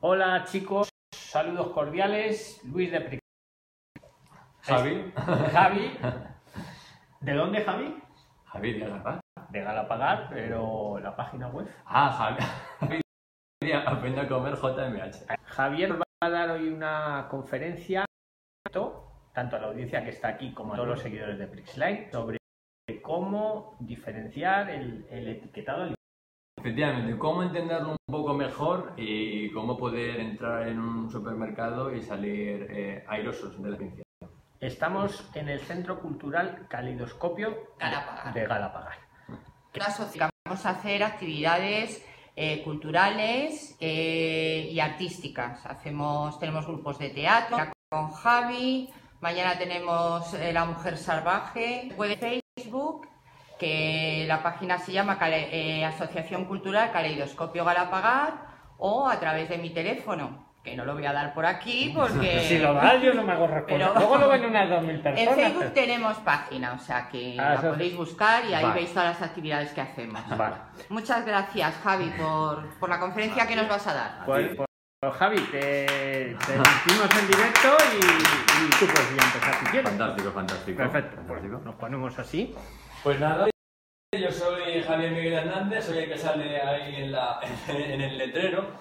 Hola 0.00 0.44
chicos, 0.44 0.88
saludos 1.14 1.68
cordiales, 1.72 2.60
Luis 2.64 2.90
de 2.90 3.00
Pri- 3.00 3.18
Javi. 4.62 5.12
Javi. 5.52 5.98
¿De 7.20 7.32
dónde 7.34 7.62
Javi? 7.62 8.02
Javi 8.46 8.72
de 8.74 8.78
Galapagar. 8.80 9.20
De 9.50 9.60
Galapagar, 9.60 10.28
pero 10.30 10.98
la 11.00 11.14
página 11.16 11.48
web. 11.48 11.68
Ah, 11.84 12.10
Javi. 12.12 12.44
Javi. 12.80 13.00
Aprende 13.86 14.20
a 14.22 14.28
comer 14.28 14.54
JMH. 14.54 15.26
Javier 15.44 16.00
va 16.00 16.04
a 16.22 16.30
dar 16.30 16.50
hoy 16.50 16.68
una 16.68 17.26
conferencia, 17.30 18.06
tanto 18.72 19.56
a 19.56 19.58
la 19.58 19.66
audiencia 19.66 20.02
que 20.02 20.10
está 20.10 20.28
aquí 20.28 20.54
como 20.54 20.72
a 20.72 20.76
todos 20.76 20.88
los 20.88 21.00
seguidores 21.00 21.38
de 21.38 21.46
Prixline, 21.46 22.10
sobre 22.10 22.38
cómo 23.02 23.76
diferenciar 23.80 24.70
el, 24.70 25.06
el 25.10 25.28
etiquetado. 25.28 25.94
Efectivamente, 26.60 27.16
cómo 27.16 27.42
entenderlo 27.42 27.92
un 27.92 28.12
poco 28.12 28.34
mejor 28.34 28.92
y 28.98 29.50
cómo 29.50 29.78
poder 29.78 30.20
entrar 30.20 30.68
en 30.68 30.78
un 30.78 31.10
supermercado 31.10 31.94
y 31.94 32.02
salir 32.02 32.66
eh, 32.68 33.02
airosos 33.08 33.60
de 33.62 33.70
la 33.70 33.78
ciencia. 33.78 34.04
Estamos 34.60 35.26
en 35.34 35.48
el 35.48 35.60
Centro 35.60 35.98
Cultural 36.00 36.66
Calidoscopio 36.68 37.72
Galapagar. 37.78 38.34
de 38.34 38.46
Galapagar. 38.46 38.98
Vamos 40.44 40.66
a 40.66 40.70
hacer 40.70 41.02
actividades 41.02 42.04
eh, 42.36 42.62
culturales 42.62 43.76
eh, 43.80 44.68
y 44.70 44.80
artísticas. 44.80 45.64
Hacemos, 45.64 46.38
tenemos 46.38 46.66
grupos 46.66 46.98
de 46.98 47.08
teatro 47.08 47.56
con 47.88 48.10
Javi. 48.10 48.90
Mañana 49.22 49.56
tenemos 49.56 50.34
eh, 50.34 50.52
La 50.52 50.66
Mujer 50.66 50.98
Salvaje. 50.98 51.90
Web 51.96 52.18
Facebook, 52.18 53.09
que 53.60 54.24
la 54.26 54.42
página 54.42 54.78
se 54.78 54.90
llama 54.92 55.18
Cale- 55.18 55.50
eh, 55.52 55.84
Asociación 55.84 56.46
Cultural 56.46 56.90
Caleidoscopio 56.90 57.64
Galapagar 57.64 58.32
o 58.78 59.06
a 59.08 59.20
través 59.20 59.48
de 59.50 59.58
mi 59.58 59.68
teléfono, 59.70 60.48
que 60.64 60.74
no 60.74 60.84
lo 60.86 60.94
voy 60.94 61.04
a 61.04 61.12
dar 61.12 61.34
por 61.34 61.44
aquí 61.44 61.92
porque... 61.94 62.40
Si 62.48 62.58
lo 62.58 62.72
das, 62.74 63.02
yo 63.02 63.12
no 63.12 63.22
me 63.22 63.32
hago 63.32 63.46
responsable. 63.46 63.84
Pero- 63.84 63.94
Luego 63.94 64.16
lo 64.18 64.28
ven 64.30 64.44
unas 64.46 64.68
2.000 64.70 65.02
personas. 65.02 65.18
En 65.18 65.34
Facebook 65.34 65.74
tenemos 65.74 66.16
página, 66.18 66.72
o 66.72 66.78
sea 66.78 67.08
que 67.08 67.36
Ah, 67.38 67.54
la 67.62 67.70
podéis 67.70 67.94
buscar 67.96 68.44
y 68.46 68.54
ahí 68.54 68.62
Vale. 68.64 68.74
veis 68.80 68.92
todas 68.94 69.20
las 69.20 69.22
actividades 69.28 69.70
que 69.72 69.80
hacemos. 69.82 70.22
Vale. 70.36 70.56
Muchas 70.88 71.24
gracias, 71.26 71.74
Javi, 71.84 72.10
por, 72.18 72.66
por 72.78 72.88
la 72.88 72.98
conferencia 72.98 73.46
que 73.46 73.56
nos 73.56 73.68
vas 73.68 73.86
a 73.86 73.92
dar. 73.94 74.24
Pues, 74.24 74.56
pues, 74.56 74.66
pues, 75.02 75.14
Javi, 75.14 75.40
te, 75.50 76.36
te 76.46 76.54
en 76.54 77.26
directo 77.26 77.76
y, 77.94 78.06
y 78.06 78.70
tú 78.78 78.86
puedes 78.86 79.16
ya 79.16 79.24
empezar 79.24 79.54
si 79.60 79.64
quieres. 79.66 79.90
Fantástico, 79.90 80.30
fantástico. 80.32 80.76
Perfecto, 80.78 81.16
pues 81.16 81.26
Fantástico. 81.40 81.60
nos 81.64 81.74
ponemos 81.76 82.18
así. 82.18 82.54
Pues 83.02 83.18
nada, 83.18 83.48
yo 84.12 84.30
soy 84.30 84.82
Javier 84.82 85.12
Miguel 85.12 85.32
Hernández, 85.32 85.86
soy 85.86 85.98
el 85.98 86.08
que 86.10 86.18
sale 86.18 86.60
ahí 86.60 86.96
en, 86.96 87.12
la, 87.12 87.40
en 87.68 87.98
el 87.98 88.18
letrero. 88.18 88.72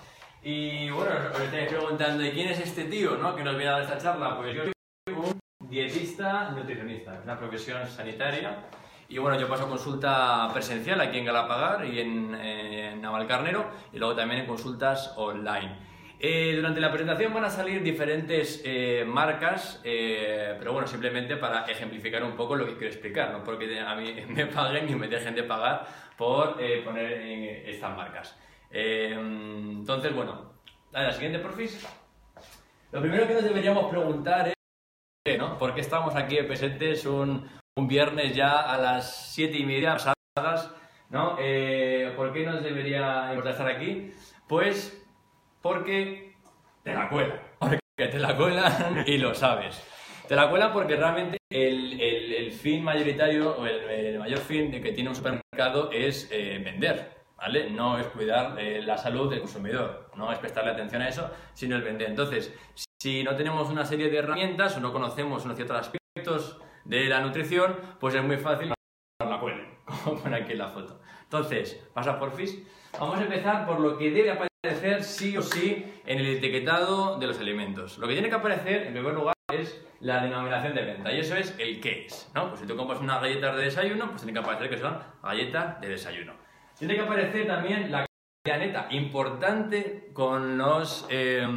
Y 0.44 0.90
bueno, 0.90 1.12
os 1.34 1.40
estáis 1.40 1.70
preguntando, 1.70 2.26
¿y 2.26 2.32
quién 2.32 2.50
es 2.50 2.60
este 2.60 2.84
tío 2.86 3.16
no? 3.16 3.34
que 3.34 3.46
nos 3.46 3.56
viene 3.56 3.70
a 3.70 3.80
dar 3.80 3.84
esta 3.84 3.98
charla? 3.98 4.36
Pues 4.36 4.54
yo 4.54 4.64
soy 4.64 5.16
un 5.16 5.40
dietista 5.70 6.50
nutricionista, 6.52 7.16
es 7.16 7.24
una 7.24 7.40
profesión 7.40 7.88
sanitaria. 7.88 8.66
Y 9.08 9.18
bueno, 9.20 9.40
yo 9.40 9.48
paso 9.48 9.70
consulta 9.70 10.50
presencial 10.52 11.00
aquí 11.00 11.20
en 11.20 11.26
Galapagar 11.26 11.86
y 11.86 12.02
en, 12.02 12.36
en 12.36 13.02
Navalcarnero 13.02 13.72
y 13.94 14.00
luego 14.00 14.16
también 14.16 14.42
en 14.42 14.48
consultas 14.48 15.14
online. 15.16 15.78
Eh, 16.22 16.54
durante 16.54 16.82
la 16.82 16.92
presentación 16.92 17.34
van 17.34 17.46
a 17.46 17.50
salir 17.50 17.82
diferentes 17.82 18.62
eh, 18.66 19.06
marcas, 19.08 19.80
eh, 19.86 20.54
pero 20.60 20.74
bueno, 20.74 20.86
simplemente 20.86 21.38
para 21.38 21.64
ejemplificar 21.64 22.22
un 22.26 22.36
poco 22.36 22.58
lo 22.58 22.66
que 22.66 22.74
quiero 22.74 22.92
explicar, 22.92 23.32
no 23.32 23.42
porque 23.42 23.80
a 23.80 23.96
mí 23.96 24.14
me 24.28 24.46
paguen 24.48 24.88
ni 24.88 24.96
me 24.96 25.08
dejen 25.08 25.34
de 25.34 25.44
pagar 25.44 25.88
por 26.18 26.58
poner 26.84 27.14
estas 27.70 27.96
marcas. 27.96 28.38
Entonces, 28.70 30.14
bueno, 30.14 30.52
la 30.92 31.14
siguiente, 31.14 31.40
porfis. 31.40 31.88
Lo 32.92 33.00
primero 33.00 33.26
que 33.26 33.36
nos 33.36 33.44
deberíamos 33.46 33.90
preguntar 33.90 34.50
es, 34.50 35.38
¿no? 35.38 35.58
¿Por 35.58 35.74
qué 35.74 35.80
estamos 35.80 36.16
aquí 36.18 36.36
presentes 36.44 37.06
un, 37.06 37.50
un 37.78 37.88
viernes 37.88 38.36
ya 38.36 38.60
a 38.60 38.78
las 38.78 39.32
siete 39.34 39.58
y 39.58 39.66
media 39.66 39.94
pasadas, 39.94 40.76
¿no? 41.10 41.38
¿Por 41.38 42.34
qué 42.34 42.46
nos 42.46 42.62
debería 42.62 43.30
importar 43.30 43.54
estar 43.54 43.70
aquí? 43.70 44.12
Pues 44.50 44.99
porque 45.62 46.36
te 46.84 46.94
la 46.94 47.10
cuelan. 47.10 47.40
Porque 47.60 47.80
te 47.98 48.20
la 48.20 48.36
cuelan 48.36 49.04
y 49.06 49.18
lo 49.18 49.34
sabes. 49.34 49.84
Te 50.28 50.36
la 50.36 50.50
cuelan 50.50 50.72
porque 50.72 50.96
realmente 50.96 51.38
el, 51.50 52.00
el- 52.00 52.34
el 52.34 52.52
fin 52.52 52.84
mayoritario 52.84 53.58
o 53.58 53.66
el, 53.66 53.90
el 53.90 54.20
mayor 54.20 54.40
fin 54.40 54.72
de 54.72 54.80
que 54.82 54.92
tiene 54.92 55.10
un 55.10 55.16
supermercado 55.16 55.92
es 55.92 56.30
eh, 56.32 56.62
vender, 56.64 57.12
¿vale? 57.36 57.70
No 57.72 57.98
es 57.98 58.06
cuidar 58.08 58.58
eh, 58.60 58.82
la 58.84 58.98
salud 58.98 59.30
del 59.30 59.40
consumidor, 59.40 60.12
no 60.16 60.32
es 60.32 60.38
prestarle 60.38 60.72
atención 60.72 61.02
a 61.02 61.10
eso, 61.10 61.30
sino 61.54 61.76
el 61.76 61.82
vender. 61.82 62.10
Entonces, 62.10 62.54
si 63.02 63.24
no 63.24 63.36
tenemos 63.36 63.70
una 63.70 63.86
serie 63.86 64.10
de 64.10 64.18
herramientas 64.18 64.78
o 64.78 64.80
no 64.80 64.94
conocemos 64.94 65.44
unos 65.46 65.56
ciertos 65.58 65.78
aspectos 65.80 66.62
de 66.86 67.06
la 67.06 67.22
nutrición, 67.22 67.76
pues 68.00 68.14
es 68.14 68.24
muy 68.24 68.38
fácil 68.38 68.72
la 69.28 69.40
cuelen, 69.40 69.68
como 69.86 70.22
pone 70.22 70.36
aquí 70.38 70.52
en 70.52 70.60
la 70.60 70.68
foto. 70.70 71.02
Entonces, 71.24 71.74
pasa 71.94 72.20
por 72.20 72.32
FIS. 72.32 72.62
Vamos 73.00 73.18
a 73.20 73.24
empezar 73.24 73.66
por 73.66 73.80
lo 73.80 73.98
que 73.98 74.12
debe 74.12 74.30
aparecer 74.32 74.49
sí 75.02 75.38
o 75.38 75.42
sí 75.42 75.86
en 76.06 76.20
el 76.20 76.38
etiquetado 76.38 77.18
de 77.18 77.28
los 77.28 77.40
alimentos. 77.40 77.98
Lo 77.98 78.08
que 78.08 78.14
tiene 78.14 78.30
que 78.30 78.36
aparecer, 78.36 78.88
en 78.88 78.94
primer 78.94 79.14
lugar, 79.14 79.34
es 79.54 79.82
la 80.00 80.22
denominación 80.22 80.76
de 80.76 80.84
venta. 80.84 81.12
Y 81.12 81.20
eso 81.20 81.36
es 81.36 81.56
el 81.58 81.80
qué 81.80 82.06
es, 82.06 82.30
¿no? 82.36 82.50
Pues 82.50 82.62
si 82.62 82.68
tú 82.68 82.76
compras 82.76 83.00
unas 83.00 83.22
galletas 83.22 83.56
de 83.56 83.64
desayuno, 83.64 84.10
pues 84.10 84.22
tiene 84.22 84.34
que 84.34 84.40
aparecer 84.40 84.70
que 84.70 84.78
son 84.78 84.98
galletas 85.24 85.82
de 85.82 85.90
desayuno. 85.90 86.34
Tiene 86.78 86.96
que 86.96 87.02
aparecer 87.02 87.48
también 87.48 87.92
la 87.92 88.06
cantidad 88.44 88.66
neta, 88.66 88.88
importante 88.92 90.10
con 90.14 90.58
los 90.58 91.06
eh, 91.10 91.48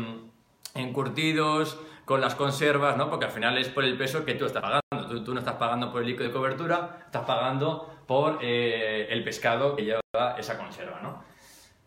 encurtidos, 0.74 1.80
con 2.04 2.20
las 2.20 2.34
conservas, 2.34 2.96
¿no? 2.96 3.10
Porque 3.10 3.26
al 3.26 3.32
final 3.32 3.58
es 3.58 3.68
por 3.68 3.84
el 3.84 3.96
peso 3.96 4.24
que 4.24 4.34
tú 4.34 4.46
estás 4.46 4.62
pagando. 4.62 5.08
Tú, 5.08 5.24
tú 5.24 5.34
no 5.34 5.40
estás 5.40 5.56
pagando 5.56 5.92
por 5.92 6.02
el 6.02 6.08
líquido 6.08 6.26
de 6.26 6.32
cobertura, 6.32 7.02
estás 7.06 7.24
pagando 7.24 8.04
por 8.06 8.38
eh, 8.42 9.06
el 9.10 9.22
pescado 9.22 9.76
que 9.76 9.84
lleva 9.84 10.36
esa 10.38 10.58
conserva, 10.58 11.00
¿no? 11.00 11.31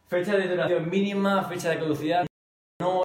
Fecha 0.07 0.37
de 0.37 0.47
duración 0.47 0.87
mínima, 0.87 1.43
fecha 1.45 1.71
de 1.71 1.79
caducidad, 1.79 2.27
no 2.79 3.01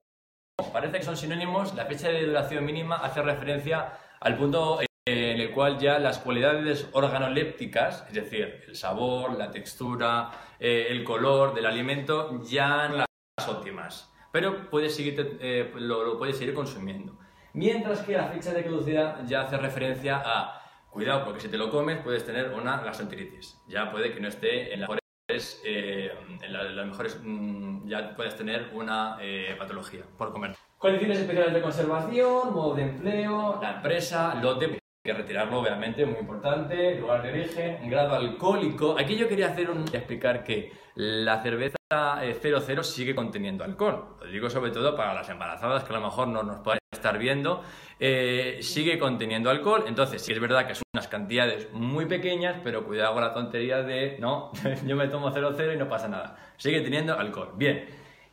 parece 0.70 0.98
que 0.98 1.02
son 1.02 1.16
sinónimos. 1.16 1.74
La 1.74 1.86
fecha 1.86 2.08
de 2.08 2.26
duración 2.26 2.62
mínima 2.62 2.96
hace 2.96 3.22
referencia 3.22 3.94
al 4.20 4.36
punto 4.36 4.80
en 5.06 5.40
el 5.40 5.50
cual 5.52 5.78
ya 5.78 5.98
las 5.98 6.18
cualidades 6.18 6.90
organolépticas, 6.92 8.04
es 8.08 8.14
decir, 8.14 8.64
el 8.68 8.76
sabor, 8.76 9.38
la 9.38 9.50
textura, 9.50 10.30
eh, 10.58 10.88
el 10.90 11.02
color 11.02 11.54
del 11.54 11.64
alimento, 11.64 12.42
ya 12.42 12.86
no 12.88 12.96
las 12.98 13.48
óptimas. 13.48 14.12
Pero 14.30 14.68
puedes 14.68 14.94
seguir, 14.94 15.38
eh, 15.40 15.72
lo, 15.76 16.18
puedes 16.18 16.36
seguir 16.36 16.54
consumiendo. 16.54 17.18
Mientras 17.54 18.02
que 18.02 18.12
la 18.12 18.28
fecha 18.28 18.52
de 18.52 18.62
caducidad 18.62 19.24
ya 19.24 19.40
hace 19.40 19.56
referencia 19.56 20.22
a, 20.22 20.62
cuidado, 20.90 21.24
porque 21.24 21.40
si 21.40 21.48
te 21.48 21.56
lo 21.56 21.70
comes 21.70 21.98
puedes 22.02 22.26
tener 22.26 22.50
una 22.50 22.76
gastroenteritis. 22.82 23.58
Ya 23.68 23.90
puede 23.90 24.12
que 24.12 24.20
no 24.20 24.28
esté 24.28 24.74
en 24.74 24.82
las 24.82 24.99
mejores, 25.40 25.60
eh, 25.64 26.10
las 26.48 26.86
mejores 26.86 27.20
mm, 27.22 27.88
ya 27.88 28.14
puedes 28.14 28.36
tener 28.36 28.70
una 28.72 29.16
eh, 29.20 29.54
patología 29.58 30.02
por 30.16 30.32
comer. 30.32 30.54
Condiciones 30.78 31.18
especiales 31.18 31.52
de 31.52 31.62
conservación, 31.62 32.52
modo 32.52 32.74
de 32.74 32.82
empleo, 32.82 33.58
la 33.60 33.76
empresa, 33.76 34.34
lote, 34.36 34.66
hay 34.66 34.78
que 35.04 35.12
retirarlo 35.12 35.60
obviamente, 35.60 36.04
muy 36.06 36.20
importante, 36.20 36.96
lugar 36.96 37.22
de 37.22 37.30
origen, 37.30 37.90
grado 37.90 38.14
alcohólico. 38.14 38.96
Aquí 38.98 39.16
yo 39.16 39.28
quería 39.28 39.48
hacer 39.48 39.70
un 39.70 39.82
explicar 39.92 40.44
que 40.44 40.72
la 40.94 41.42
cerveza 41.42 41.76
eh, 42.22 42.34
00 42.34 42.82
sigue 42.82 43.14
conteniendo 43.14 43.64
alcohol. 43.64 44.16
Lo 44.20 44.26
digo 44.26 44.48
sobre 44.48 44.70
todo 44.70 44.94
para 44.96 45.14
las 45.14 45.28
embarazadas 45.28 45.84
que 45.84 45.94
a 45.94 45.98
lo 45.98 46.06
mejor 46.06 46.28
no 46.28 46.42
nos 46.42 46.60
pueden 46.60 46.79
estar 47.00 47.18
viendo. 47.18 47.62
eh, 48.02 48.58
sigue 48.62 48.98
conteniendo 48.98 49.50
alcohol, 49.50 49.84
entonces 49.86 50.22
sí 50.22 50.32
es 50.32 50.40
verdad 50.40 50.66
que 50.66 50.74
son 50.74 50.84
unas 50.94 51.06
cantidades 51.08 51.70
muy 51.72 52.06
pequeñas, 52.06 52.56
pero 52.64 52.86
cuidado 52.86 53.12
con 53.12 53.22
la 53.22 53.34
tontería 53.34 53.82
de, 53.82 54.16
no, 54.18 54.52
yo 54.86 54.96
me 54.96 55.06
tomo 55.08 55.30
00 55.30 55.74
y 55.74 55.76
no 55.76 55.86
pasa 55.86 56.08
nada. 56.08 56.36
Sigue 56.56 56.80
teniendo 56.80 57.18
alcohol. 57.18 57.52
Bien. 57.56 57.86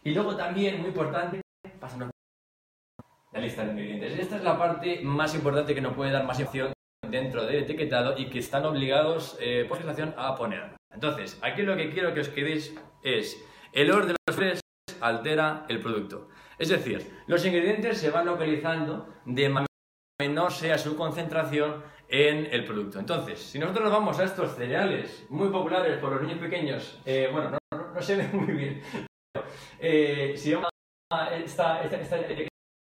Y 0.03 0.11
luego 0.11 0.37
también, 0.37 0.79
muy 0.79 0.89
importante, 0.89 1.41
pasan 1.81 2.09
la 3.33 3.39
lista 3.41 3.65
de 3.65 3.71
ingredientes. 3.71 4.19
Esta 4.19 4.37
es 4.37 4.43
la 4.43 4.57
parte 4.57 5.01
más 5.03 5.35
importante 5.35 5.75
que 5.75 5.81
nos 5.81 5.93
puede 5.93 6.11
dar 6.11 6.23
más 6.23 6.39
información 6.39 6.73
dentro 7.09 7.45
del 7.45 7.63
etiquetado 7.63 8.17
y 8.17 8.29
que 8.29 8.39
están 8.39 8.65
obligados 8.65 9.37
eh, 9.41 9.65
por 9.67 9.77
legislación 9.77 10.13
a 10.17 10.35
poner. 10.35 10.75
Entonces, 10.93 11.37
aquí 11.41 11.63
lo 11.63 11.75
que 11.75 11.89
quiero 11.89 12.13
que 12.13 12.21
os 12.21 12.29
quedéis 12.29 12.73
es 13.03 13.37
el 13.73 13.91
orden 13.91 14.15
de 14.15 14.15
los 14.27 14.61
altera 15.01 15.65
el 15.69 15.79
producto. 15.79 16.29
Es 16.57 16.69
decir, 16.69 17.21
los 17.27 17.45
ingredientes 17.45 17.99
se 17.99 18.09
van 18.09 18.25
localizando 18.25 19.07
de 19.25 19.49
manera 19.49 19.67
que 20.19 20.27
menor 20.27 20.51
sea 20.51 20.77
su 20.77 20.95
concentración 20.95 21.83
en 22.09 22.47
el 22.51 22.65
producto. 22.65 22.99
Entonces, 22.99 23.39
si 23.39 23.59
nosotros 23.59 23.83
nos 23.85 23.93
vamos 23.93 24.19
a 24.19 24.23
estos 24.23 24.55
cereales 24.55 25.25
muy 25.29 25.49
populares 25.49 25.97
por 25.99 26.11
los 26.13 26.21
niños 26.21 26.39
pequeños, 26.39 26.99
eh, 27.05 27.29
bueno, 27.31 27.51
no, 27.51 27.57
no- 27.93 28.01
se 28.01 28.15
ve 28.15 28.27
muy 28.33 28.53
bien, 28.53 28.81
eh, 29.79 30.33
si 30.37 30.53
vamos 30.53 30.69
a 31.11 31.29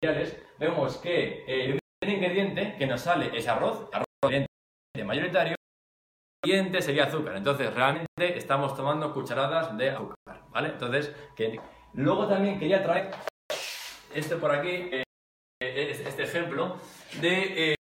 cereales, 0.01 0.37
vemos 0.59 0.97
que 0.97 1.43
eh, 1.47 1.65
el 1.71 1.79
primer 1.99 2.17
ingrediente 2.17 2.75
que 2.77 2.85
nos 2.87 3.01
sale 3.01 3.35
es 3.35 3.47
arroz, 3.47 3.89
arroz 3.91 4.05
mayoritario, 5.03 5.55
siguiente 6.43 6.81
sería 6.81 7.05
azúcar. 7.05 7.35
Entonces, 7.37 7.73
realmente 7.73 8.37
estamos 8.37 8.75
tomando 8.75 9.13
cucharadas 9.13 9.75
de 9.77 9.89
azúcar, 9.89 10.43
¿vale? 10.49 10.69
Entonces, 10.69 11.13
luego 11.93 12.27
también 12.27 12.59
quería 12.59 12.83
traer 12.83 13.11
este 14.15 14.37
por 14.37 14.51
aquí, 14.51 14.89
eh, 14.91 15.03
este, 15.59 16.07
este 16.07 16.23
ejemplo 16.23 16.77
de, 17.19 17.71
eh, 17.71 17.75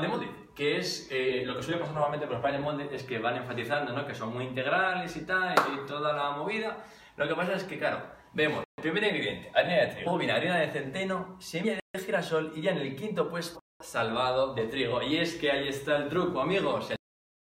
de 0.00 0.08
Moody, 0.08 0.28
que 0.54 0.78
es 0.78 1.08
eh, 1.10 1.42
lo 1.44 1.56
que 1.56 1.62
suele 1.62 1.80
pasar 1.80 1.94
normalmente 1.94 2.26
con 2.26 2.34
los 2.34 2.42
panes 2.42 2.60
Moody 2.60 2.88
es 2.92 3.02
que 3.02 3.18
van 3.18 3.36
enfatizando 3.36 3.92
¿no? 3.92 4.06
que 4.06 4.14
son 4.14 4.32
muy 4.32 4.44
integrales 4.44 5.16
y 5.16 5.26
tal, 5.26 5.54
y 5.74 5.86
toda 5.86 6.12
la 6.12 6.30
movida. 6.30 6.84
Lo 7.16 7.26
que 7.26 7.34
pasa 7.34 7.54
es 7.54 7.64
que, 7.64 7.78
claro, 7.78 8.00
vemos 8.32 8.62
el 8.76 8.82
primer 8.82 9.04
ingrediente, 9.04 9.50
harina 9.54 9.74
de 9.74 9.86
trigo, 9.88 10.16
viene 10.16 10.32
harina 10.32 10.58
de 10.58 10.70
centeno, 10.70 11.36
semilla 11.40 11.80
de 11.92 12.00
girasol 12.00 12.52
y 12.54 12.62
ya 12.62 12.70
en 12.70 12.78
el 12.78 12.94
quinto 12.94 13.28
puesto, 13.28 13.58
salvado 13.82 14.54
de 14.54 14.68
trigo. 14.68 15.02
Y 15.02 15.16
es 15.16 15.34
que 15.34 15.50
ahí 15.50 15.68
está 15.68 15.96
el 15.96 16.08
truco, 16.08 16.40
amigos. 16.40 16.92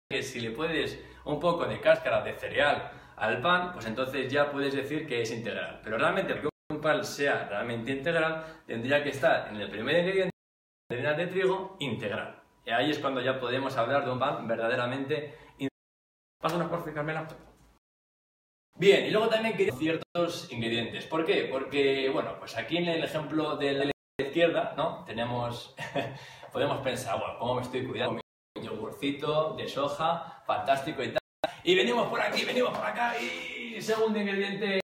Que 0.09 0.21
si 0.23 0.41
le 0.41 0.51
puedes 0.51 0.99
un 1.23 1.39
poco 1.39 1.65
de 1.65 1.79
cáscara 1.79 2.21
de 2.23 2.33
cereal 2.33 2.91
al 3.15 3.39
pan, 3.39 3.71
pues 3.71 3.85
entonces 3.85 4.29
ya 4.29 4.51
puedes 4.51 4.73
decir 4.73 5.07
que 5.07 5.21
es 5.21 5.31
integral. 5.31 5.79
Pero 5.83 5.97
realmente, 5.97 6.41
un 6.71 6.81
pan 6.81 7.03
sea 7.03 7.47
realmente 7.47 7.91
integral, 7.91 8.63
tendría 8.65 9.03
que 9.03 9.09
estar 9.09 9.49
en 9.49 9.57
el 9.57 9.69
primer 9.69 9.99
ingrediente, 9.99 10.31
harina 10.89 11.13
de 11.13 11.27
trigo, 11.27 11.75
integral. 11.79 12.41
Y 12.65 12.71
ahí 12.71 12.91
es 12.91 12.99
cuando 12.99 13.21
ya 13.21 13.39
podemos 13.39 13.75
hablar 13.77 14.05
de 14.05 14.11
un 14.11 14.19
pan 14.19 14.47
verdaderamente 14.47 15.35
integral. 15.57 15.69
Pásanos 16.41 16.69
por 16.69 16.93
Carmela. 16.93 17.27
Bien, 18.77 19.05
y 19.05 19.11
luego 19.11 19.27
también 19.27 19.55
quería 19.55 19.73
ciertos 19.73 20.51
ingredientes. 20.51 21.05
¿Por 21.05 21.25
qué? 21.25 21.47
Porque, 21.51 22.09
bueno, 22.09 22.39
pues 22.39 22.57
aquí 22.57 22.77
en 22.77 22.87
el 22.87 23.03
ejemplo 23.03 23.55
de 23.57 23.73
la 23.73 23.91
izquierda, 24.19 24.73
¿no? 24.75 25.03
Tenemos, 25.05 25.75
podemos 26.53 26.81
pensar, 26.81 27.19
bueno, 27.19 27.37
¿cómo 27.37 27.55
me 27.55 27.61
estoy 27.61 27.85
cuidando? 27.85 28.21
Mi 28.55 28.63
yogurcito 28.63 29.53
de 29.55 29.67
soja, 29.67 30.41
fantástico 30.47 31.03
y 31.03 31.09
tal. 31.09 31.19
Y 31.63 31.75
venimos 31.75 32.07
por 32.07 32.21
aquí, 32.21 32.43
venimos 32.43 32.75
por 32.75 32.85
acá 32.85 33.13
y 33.19 33.79
segundo 33.81 34.19
ingrediente, 34.19 34.79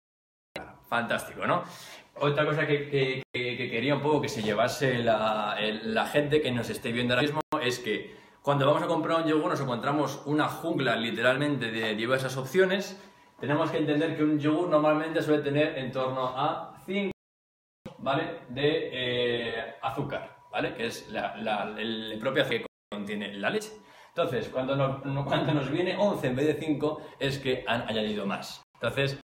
fantástico, 0.88 1.46
¿no? 1.46 1.64
Otra 2.18 2.46
cosa 2.46 2.66
que, 2.66 2.88
que- 2.88 3.22
que- 3.32 3.56
que 3.56 3.70
quería 3.70 3.94
un 3.94 4.00
poco 4.02 4.22
que 4.22 4.28
se 4.28 4.42
llevase 4.42 4.98
la, 5.02 5.56
la 5.82 6.06
gente 6.06 6.40
que 6.40 6.50
nos 6.50 6.70
esté 6.70 6.90
viendo 6.92 7.14
ahora 7.14 7.22
mismo 7.22 7.40
es 7.62 7.78
que 7.78 8.16
cuando 8.42 8.66
vamos 8.66 8.82
a 8.82 8.86
comprar 8.86 9.20
un 9.22 9.28
yogur 9.28 9.50
nos 9.50 9.60
encontramos 9.60 10.22
una 10.26 10.48
jungla 10.48 10.96
literalmente 10.96 11.70
de 11.70 11.94
diversas 11.94 12.36
opciones. 12.36 12.98
Tenemos 13.40 13.70
que 13.70 13.76
entender 13.78 14.16
que 14.16 14.22
un 14.24 14.38
yogur 14.38 14.68
normalmente 14.68 15.20
suele 15.22 15.42
tener 15.42 15.76
en 15.76 15.92
torno 15.92 16.28
a 16.28 16.80
5 16.86 17.10
¿vale? 17.98 18.40
de 18.48 18.90
eh, 18.92 19.74
azúcar, 19.82 20.36
¿vale? 20.50 20.74
que 20.74 20.86
es 20.86 21.08
la, 21.10 21.36
la- 21.36 21.74
el 21.78 22.16
propio 22.20 22.42
azúcar 22.44 22.60
que 22.60 22.66
contiene 22.96 23.34
la 23.34 23.50
leche. 23.50 23.72
Entonces, 24.08 24.48
cuando 24.48 24.74
nos, 24.76 25.02
cuando 25.26 25.52
nos 25.52 25.70
viene 25.70 25.94
11 25.98 26.26
en 26.28 26.36
vez 26.36 26.46
de 26.46 26.54
5 26.54 27.02
es 27.18 27.38
que 27.38 27.62
han 27.66 27.82
añadido 27.82 28.24
más. 28.24 28.62
Entonces, 28.74 29.20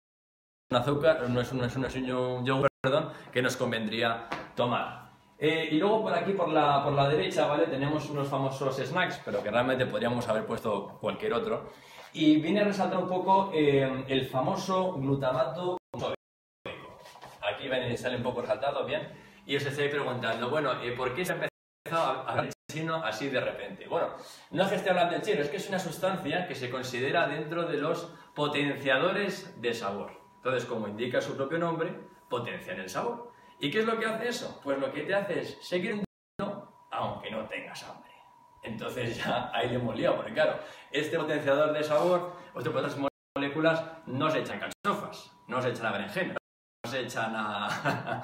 un 0.71 0.77
azúcar, 0.77 1.29
no 1.29 1.41
es 1.41 1.51
un, 1.51 1.63
es 1.65 1.75
un, 1.75 1.85
es 1.85 1.95
un 1.95 2.45
yogur, 2.45 2.67
perdón, 2.81 3.09
que 3.31 3.41
nos 3.41 3.57
convendría 3.57 4.27
tomar. 4.55 5.11
Eh, 5.37 5.67
y 5.71 5.77
luego 5.77 6.03
por 6.03 6.13
aquí, 6.13 6.31
por 6.33 6.47
la, 6.49 6.81
por 6.83 6.93
la 6.93 7.09
derecha, 7.09 7.45
¿vale? 7.45 7.67
Tenemos 7.67 8.09
unos 8.09 8.27
famosos 8.29 8.77
snacks, 8.77 9.19
pero 9.25 9.43
que 9.43 9.51
realmente 9.51 9.85
podríamos 9.85 10.27
haber 10.29 10.45
puesto 10.45 10.97
cualquier 11.01 11.33
otro. 11.33 11.71
Y 12.13 12.37
viene 12.37 12.61
a 12.61 12.65
resaltar 12.65 12.99
un 12.99 13.09
poco 13.09 13.51
eh, 13.53 14.05
el 14.07 14.25
famoso 14.27 14.93
glutamato 14.93 15.77
sódico. 15.93 16.99
Aquí 17.53 17.67
ven- 17.67 17.97
sale 17.97 18.15
un 18.17 18.23
poco 18.23 18.41
resaltado, 18.41 18.85
bien. 18.85 19.09
Y 19.45 19.55
os 19.57 19.65
estáis 19.65 19.89
preguntando, 19.91 20.49
bueno, 20.49 20.81
eh, 20.81 20.93
¿por 20.95 21.13
qué 21.13 21.25
se 21.25 21.33
ha 21.33 21.35
empezado 21.35 22.05
a 22.11 22.29
hablar 22.31 22.49
chino 22.71 22.95
así 23.03 23.27
de 23.27 23.41
repente? 23.41 23.87
Bueno, 23.87 24.09
no 24.51 24.63
es 24.63 24.69
que 24.69 24.75
esté 24.75 24.89
hablando 24.91 25.15
en 25.15 25.21
chino, 25.21 25.41
es 25.41 25.49
que 25.49 25.57
es 25.57 25.67
una 25.67 25.79
sustancia 25.79 26.47
que 26.47 26.55
se 26.55 26.69
considera 26.69 27.27
dentro 27.27 27.63
de 27.63 27.77
los 27.77 28.13
potenciadores 28.35 29.59
de 29.61 29.73
sabor. 29.73 30.20
Entonces, 30.43 30.65
como 30.65 30.87
indica 30.87 31.21
su 31.21 31.37
propio 31.37 31.59
nombre, 31.59 31.93
potencian 32.27 32.79
el 32.79 32.89
sabor. 32.89 33.31
¿Y 33.59 33.69
qué 33.69 33.81
es 33.81 33.85
lo 33.85 33.99
que 33.99 34.07
hace 34.07 34.27
eso? 34.27 34.59
Pues 34.63 34.79
lo 34.79 34.91
que 34.91 35.03
te 35.03 35.13
hace 35.13 35.41
es 35.41 35.57
seguir 35.61 36.01
comiendo 36.01 36.87
aunque 36.89 37.29
no 37.29 37.47
tengas 37.47 37.83
hambre. 37.83 38.09
Entonces 38.63 39.17
ya 39.23 39.51
ahí 39.53 39.69
le 39.69 39.75
hemos 39.75 39.95
liado, 39.95 40.15
porque 40.15 40.33
claro, 40.33 40.59
este 40.89 41.15
potenciador 41.15 41.73
de 41.73 41.83
sabor, 41.83 42.37
otras 42.55 42.75
otras 42.75 42.97
moléculas, 43.37 43.83
no 44.07 44.31
se 44.31 44.39
echan 44.39 44.59
cachofas, 44.59 45.31
no 45.47 45.61
se 45.61 45.69
echan 45.69 45.85
a 45.85 45.91
berenjena, 45.91 46.37
no 46.83 46.91
se 46.91 47.01
echan 47.01 47.33
a, 47.35 48.23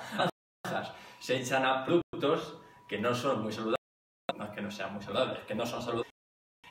se 1.19 1.37
echan 1.37 1.65
a 1.65 1.85
productos 1.85 2.57
que 2.87 2.97
no 2.97 3.13
son 3.13 3.43
muy 3.43 3.51
saludables, 3.51 3.77
no 4.35 4.43
es 4.43 4.49
que 4.49 4.61
no 4.61 4.71
sean 4.71 4.93
muy 4.93 5.03
saludables, 5.03 5.39
que 5.45 5.53
no 5.53 5.67
son 5.67 5.83
saludables 5.83 6.13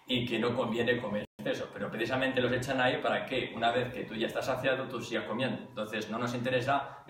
y 0.08 0.26
que 0.26 0.40
no 0.40 0.56
conviene 0.56 1.00
comer 1.00 1.25
pero 1.72 1.90
precisamente 1.90 2.40
los 2.40 2.52
echan 2.52 2.80
ahí 2.80 3.00
para 3.00 3.24
que 3.24 3.52
una 3.54 3.70
vez 3.70 3.92
que 3.92 4.04
tú 4.04 4.14
ya 4.14 4.26
estás 4.26 4.46
saciado, 4.46 4.88
tú 4.88 5.00
sigas 5.00 5.24
comiendo. 5.24 5.62
Entonces 5.68 6.10
no 6.10 6.18
nos 6.18 6.34
interesa 6.34 7.04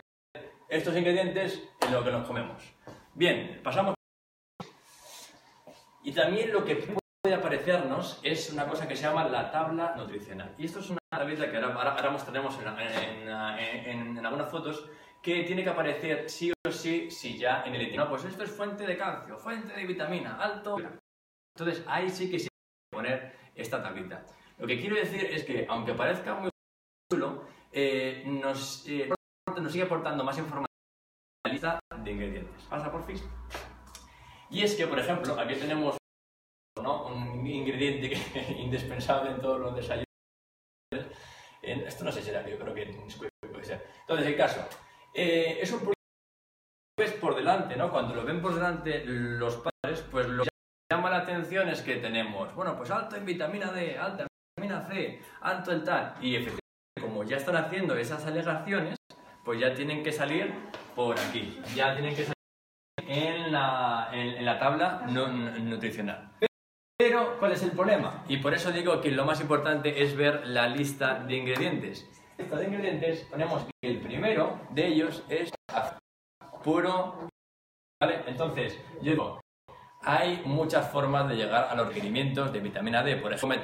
estos 0.69 0.97
ingredientes 0.97 1.63
en 1.81 1.93
lo 1.93 2.05
que 2.05 2.11
nos 2.11 2.27
comemos. 2.27 2.63
Bien, 3.15 3.61
pasamos. 3.63 3.95
Y 6.03 6.13
también 6.13 6.53
lo 6.53 6.65
que 6.65 6.77
puede 6.77 7.35
aparecernos 7.35 8.21
es 8.23 8.53
una 8.53 8.67
cosa 8.67 8.87
que 8.87 8.95
se 8.95 9.05
llama 9.05 9.27
la 9.29 9.51
tabla 9.51 9.95
nutricional. 9.97 10.55
Y 10.59 10.67
esto 10.67 10.81
es 10.81 10.91
una 10.91 11.01
tablita 11.11 11.51
que 11.51 11.57
ahora, 11.57 11.93
ahora, 11.93 12.11
mostraremos 12.11 12.59
en, 12.61 14.27
algunas 14.27 14.51
fotos 14.51 14.87
que 15.23 15.45
tiene 15.45 15.65
que 15.65 15.71
aparecer 15.71 16.29
sí 16.29 16.53
o 16.53 16.71
sí 16.71 17.11
si 17.11 17.39
ya 17.39 17.65
en 17.65 17.75
el 17.75 17.81
etiquetado. 17.81 18.11
Pues 18.11 18.25
esto 18.25 18.45
es 18.45 18.51
fuente 18.51 18.87
de 18.87 18.99
calcio, 18.99 19.39
fuente 19.39 19.73
de 19.73 19.87
vitamina, 19.87 20.37
alto. 20.37 20.77
Entonces 21.57 21.83
ahí 21.89 22.11
sí 22.11 22.29
que 22.31 22.37
hay 22.37 22.43
que 22.43 22.49
poner 22.93 23.46
esta 23.57 23.83
tablita. 23.83 24.25
Lo 24.59 24.67
que 24.67 24.79
quiero 24.81 24.97
decir 24.97 25.25
es 25.25 25.45
que 25.45 25.67
aunque 25.69 25.95
parezca 25.95 26.35
muy 26.35 26.51
chulo, 27.13 27.45
eh, 27.73 28.23
nos, 28.27 28.87
eh, 28.89 29.11
nos 29.61 29.73
sigue 29.73 29.85
aportando 29.85 30.23
más 30.25 30.39
información 30.39 30.67
la 31.45 31.53
lista 31.53 31.81
de 32.03 32.11
ingredientes. 32.13 32.63
Pasa 32.65 32.91
por 32.91 33.05
fin. 33.05 33.17
Y 34.51 34.63
es 34.63 34.75
que, 34.77 34.87
por 34.87 34.99
ejemplo, 34.99 35.39
aquí 35.39 35.55
tenemos 35.55 35.97
¿no? 36.83 37.07
un 37.07 37.47
ingrediente 37.47 38.11
que- 38.11 38.53
indispensable 38.59 39.31
en 39.31 39.41
todos 39.41 39.61
los 39.61 39.75
desayunos. 39.77 40.05
Esto 41.63 42.05
no 42.05 42.13
sé 42.13 42.23
si 42.23 42.31
era, 42.31 42.49
yo 42.49 42.59
creo 42.59 42.75
que 42.75 42.87
puede 43.51 43.65
ser. 43.65 43.87
Entonces, 44.03 44.27
el 44.29 44.37
caso. 44.37 44.61
eh, 45.15 45.59
es 45.61 45.71
un 45.73 45.79
producto 45.81 45.95
que 46.97 47.05
ves 47.05 47.13
por 47.15 47.35
delante, 47.35 47.77
¿no? 47.77 47.91
Cuando 47.91 48.15
lo 48.15 48.25
ven 48.25 48.41
por 48.41 48.55
delante 48.55 49.03
los 49.05 49.57
padres, 49.57 50.03
pues 50.11 50.27
lo 50.29 50.45
llama 50.91 51.11
la 51.11 51.19
atención 51.19 51.69
es 51.69 51.83
que 51.83 51.97
tenemos, 51.97 52.55
bueno, 52.55 52.77
pues 52.77 52.91
alto 52.91 53.17
en 53.17 53.25
vitamina 53.27 53.73
D, 53.73 53.99
alta 53.99 54.23
en 54.23 54.29
vitamina 54.57 54.87
C, 54.89 55.21
alto 55.41 55.73
en 55.73 55.85
tal. 55.85 56.15
Y 56.21 56.37
efectivamente, 56.37 57.01
como 57.01 57.25
ya 57.25 57.37
están 57.37 57.57
haciendo 57.57 57.97
esas 57.97 58.25
alegaciones, 58.27 58.97
pues 59.45 59.61
ya 59.61 59.75
tienen 59.75 60.03
que 60.03 60.13
salir 60.13 60.53
por 60.95 61.19
aquí. 61.19 61.61
Ya 61.75 61.95
tienen 61.95 62.15
que 62.15 62.25
salir 62.25 62.35
en 63.09 63.53
la, 63.53 64.09
en, 64.13 64.29
en 64.37 64.45
la 64.45 64.59
tabla 64.59 65.03
nu- 65.09 65.27
nutricional. 65.61 66.31
Pero, 66.99 67.39
¿cuál 67.39 67.53
es 67.53 67.63
el 67.63 67.73
problema? 67.73 68.25
Y 68.29 68.39
por 68.39 68.55
eso 68.55 68.73
digo 68.73 69.01
que 69.01 69.11
lo 69.11 69.25
más 69.27 69.41
importante 69.41 70.03
es 70.03 70.17
ver 70.17 70.47
la 70.47 70.67
lista 70.69 71.21
de 71.21 71.37
ingredientes. 71.37 72.09
Lista 72.39 72.57
de 72.57 72.67
ingredientes, 72.67 73.21
ponemos 73.31 73.65
que 73.65 73.91
el 73.91 74.01
primero 74.01 74.61
de 74.71 74.87
ellos 74.87 75.23
es 75.29 75.53
puro. 76.65 77.29
¿Vale? 78.01 78.21
Entonces, 78.27 78.79
yo 79.03 79.11
digo, 79.13 79.41
hay 80.07 80.41
muchas 80.45 80.89
formas 80.89 81.29
de 81.29 81.35
llegar 81.35 81.67
a 81.69 81.75
los 81.75 81.89
requerimientos 81.89 82.53
de 82.53 82.61
vitamina 82.61 83.03
D. 83.03 83.17
Por 83.17 83.33
ejemplo, 83.33 83.59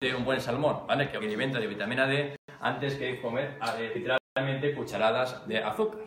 meter 0.00 0.16
un 0.16 0.24
buen 0.24 0.40
salmón, 0.40 0.86
¿vale? 0.86 1.08
Que 1.08 1.18
requerimiento 1.18 1.58
de 1.58 1.66
vitamina 1.66 2.06
D 2.06 2.36
antes 2.60 2.94
que 2.94 3.20
comer 3.20 3.58
eh, 3.76 3.92
literalmente 3.94 4.74
cucharadas 4.74 5.46
de 5.48 5.58
azúcar, 5.58 6.00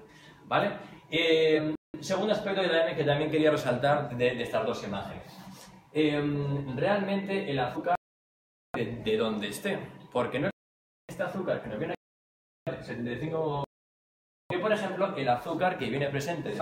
¿vale? 0.46 0.72
Eh, 1.10 1.76
segundo 2.00 2.34
aspecto 2.34 2.62
que 2.62 2.70
también, 2.70 2.96
que 2.96 3.04
también 3.04 3.30
quería 3.30 3.52
resaltar 3.52 4.16
de, 4.16 4.36
de 4.36 4.44
estas 4.44 4.66
dos 4.66 4.82
imágenes. 4.86 5.38
Eh, 5.92 6.22
realmente 6.78 7.52
el 7.52 7.60
azúcar 7.60 7.96
de, 8.74 8.86
de 8.86 9.18
donde 9.18 9.50
esté, 9.50 9.78
porque 10.10 10.40
no 10.40 10.48
es 10.48 10.54
este 11.10 11.24
azúcar 11.24 11.62
que 11.62 11.68
nos 11.68 11.80
viene 11.80 11.96
aquí, 12.66 12.84
75 12.86 13.66
que 14.50 14.60
por 14.60 14.72
ejemplo 14.72 15.16
el 15.18 15.28
azúcar 15.28 15.78
que 15.78 15.90
viene 15.90 16.08
presente 16.08 16.58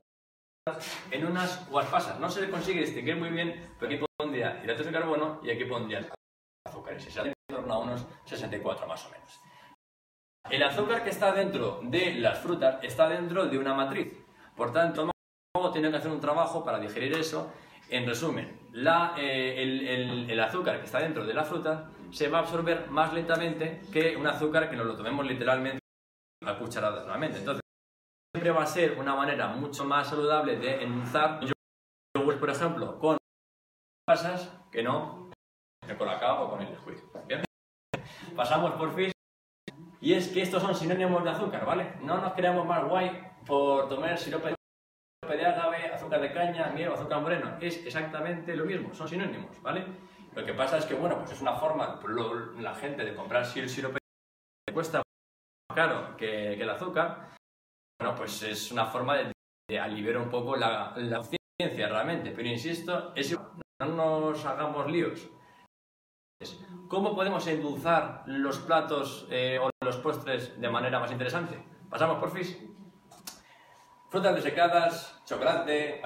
en 1.12 1.26
unas 1.26 1.68
uvas 1.70 2.20
no 2.20 2.30
se 2.30 2.42
le 2.42 2.50
consigue 2.50 2.82
distinguir 2.82 3.16
muy 3.16 3.30
bien, 3.30 3.74
pero 3.80 3.92
aquí 3.92 4.04
pondría 4.18 4.62
hidratos 4.64 4.86
de 4.86 4.92
carbono 4.92 5.40
y 5.44 5.50
aquí 5.52 5.66
pondría 5.66 6.08
azúcares, 6.68 7.06
y 7.08 7.12
sale 7.12 7.30
en 7.30 7.56
torno 7.56 7.74
a 7.74 7.80
unos 7.80 8.06
64 8.26 8.88
más 8.88 9.06
o 9.06 9.10
menos. 9.12 9.40
El 10.50 10.64
azúcar 10.64 11.04
que 11.04 11.10
está 11.10 11.32
dentro 11.32 11.80
de 11.84 12.16
las 12.16 12.40
frutas 12.40 12.84
está 12.84 13.08
dentro 13.10 13.46
de 13.48 13.58
una 13.58 13.74
matriz, 13.74 14.14
por 14.56 14.72
tanto 14.72 15.10
luego 15.56 15.72
tiene 15.72 15.90
que 15.92 15.98
hacer 15.98 16.12
un 16.12 16.20
trabajo 16.22 16.64
para 16.64 16.80
digerir 16.80 17.14
eso. 17.14 17.52
En 17.92 18.06
resumen, 18.06 18.60
la, 18.74 19.16
eh, 19.18 19.64
el, 19.64 19.88
el- 19.88 20.30
el 20.30 20.40
azúcar 20.40 20.78
que 20.80 20.86
está 20.86 21.00
dentro 21.00 21.26
de 21.26 21.34
la 21.34 21.44
fruta 21.44 21.90
se 22.12 22.28
va 22.30 22.38
a 22.38 22.42
absorber 22.42 22.88
más 22.92 23.12
lentamente 23.14 23.82
que 23.92 24.16
un 24.16 24.28
azúcar 24.28 24.70
que 24.70 24.76
nos 24.76 24.86
lo 24.86 24.96
tomemos 24.96 25.26
literalmente 25.26 25.80
a 26.46 26.56
cucharadas 26.56 27.02
nuevamente. 27.04 27.40
Entonces, 27.40 27.62
siempre 28.34 28.52
va 28.52 28.64
a 28.64 28.68
ser 28.68 29.00
una 29.00 29.16
manera 29.16 29.48
mucho 29.48 29.86
más 29.86 30.08
saludable 30.08 30.58
de 30.58 30.84
endulzar 30.84 31.40
yogures, 32.16 32.40
por 32.40 32.50
ejemplo, 32.50 33.00
con 33.00 33.18
pasas 34.06 34.52
que 34.72 34.84
no 34.84 35.30
la 35.88 36.20
cava 36.20 36.44
o 36.44 36.52
con 36.52 36.62
el 36.62 36.76
squeeze. 36.78 37.04
¿Bien? 37.28 37.44
Pasamos 38.36 38.74
por 38.74 38.94
fin. 38.94 39.12
Y 40.00 40.14
es 40.14 40.30
que 40.30 40.44
estos 40.44 40.62
son 40.62 40.74
sinónimos 40.76 41.24
de 41.24 41.32
azúcar, 41.32 41.66
¿vale? 41.66 41.96
No 42.02 42.22
nos 42.22 42.34
creamos 42.34 42.66
más 42.66 42.86
guay 42.86 43.22
por 43.46 43.90
tomar 43.90 44.18
sirope 44.18 44.56
de 45.28 45.46
agave, 45.46 45.92
azúcar 45.94 46.22
de 46.22 46.32
caña, 46.32 46.68
miel 46.68 46.90
o 46.90 46.94
azúcar 46.94 47.22
moreno. 47.22 47.58
Es 47.60 47.86
exactamente 47.86 48.56
lo 48.56 48.66
mismo, 48.66 48.94
son 48.94 49.08
sinónimos, 49.08 49.62
¿vale? 49.62 49.86
Lo 50.34 50.46
que 50.46 50.54
pasa 50.54 50.78
es 50.78 50.86
que, 50.86 50.94
bueno, 50.94 51.18
pues 51.18 51.32
es 51.32 51.42
una 51.42 51.54
forma, 51.54 52.00
la 52.60 52.76
gente 52.76 53.04
de 53.04 53.16
comprar 53.16 53.46
si 53.46 53.60
el 53.60 53.70
sirope 53.70 54.00
cuesta 54.72 55.00
más 55.00 55.76
caro 55.76 56.16
que 56.16 56.54
el 56.54 56.70
azúcar, 56.70 57.39
bueno, 58.00 58.16
pues 58.16 58.42
es 58.44 58.72
una 58.72 58.86
forma 58.86 59.18
de, 59.18 59.80
aliviar 59.80 60.18
un 60.18 60.30
poco 60.30 60.56
la, 60.56 60.94
ciencia 61.60 61.90
realmente. 61.90 62.32
Pero 62.32 62.48
insisto, 62.48 63.14
es 63.16 63.38
no 63.80 64.20
nos 64.20 64.46
hagamos 64.46 64.90
líos. 64.90 65.30
¿Cómo 66.88 67.14
podemos 67.14 67.46
endulzar 67.48 68.24
los 68.26 68.58
platos 68.60 69.28
eh, 69.30 69.60
o 69.62 69.70
los 69.84 69.98
postres 69.98 70.60
de 70.60 70.70
manera 70.70 71.00
más 71.00 71.12
interesante? 71.12 71.62
Pasamos 71.90 72.18
por 72.18 72.32
FIS. 72.32 72.58
Frutas 74.10 74.36
desecadas, 74.36 75.22
chocolate, 75.26 76.02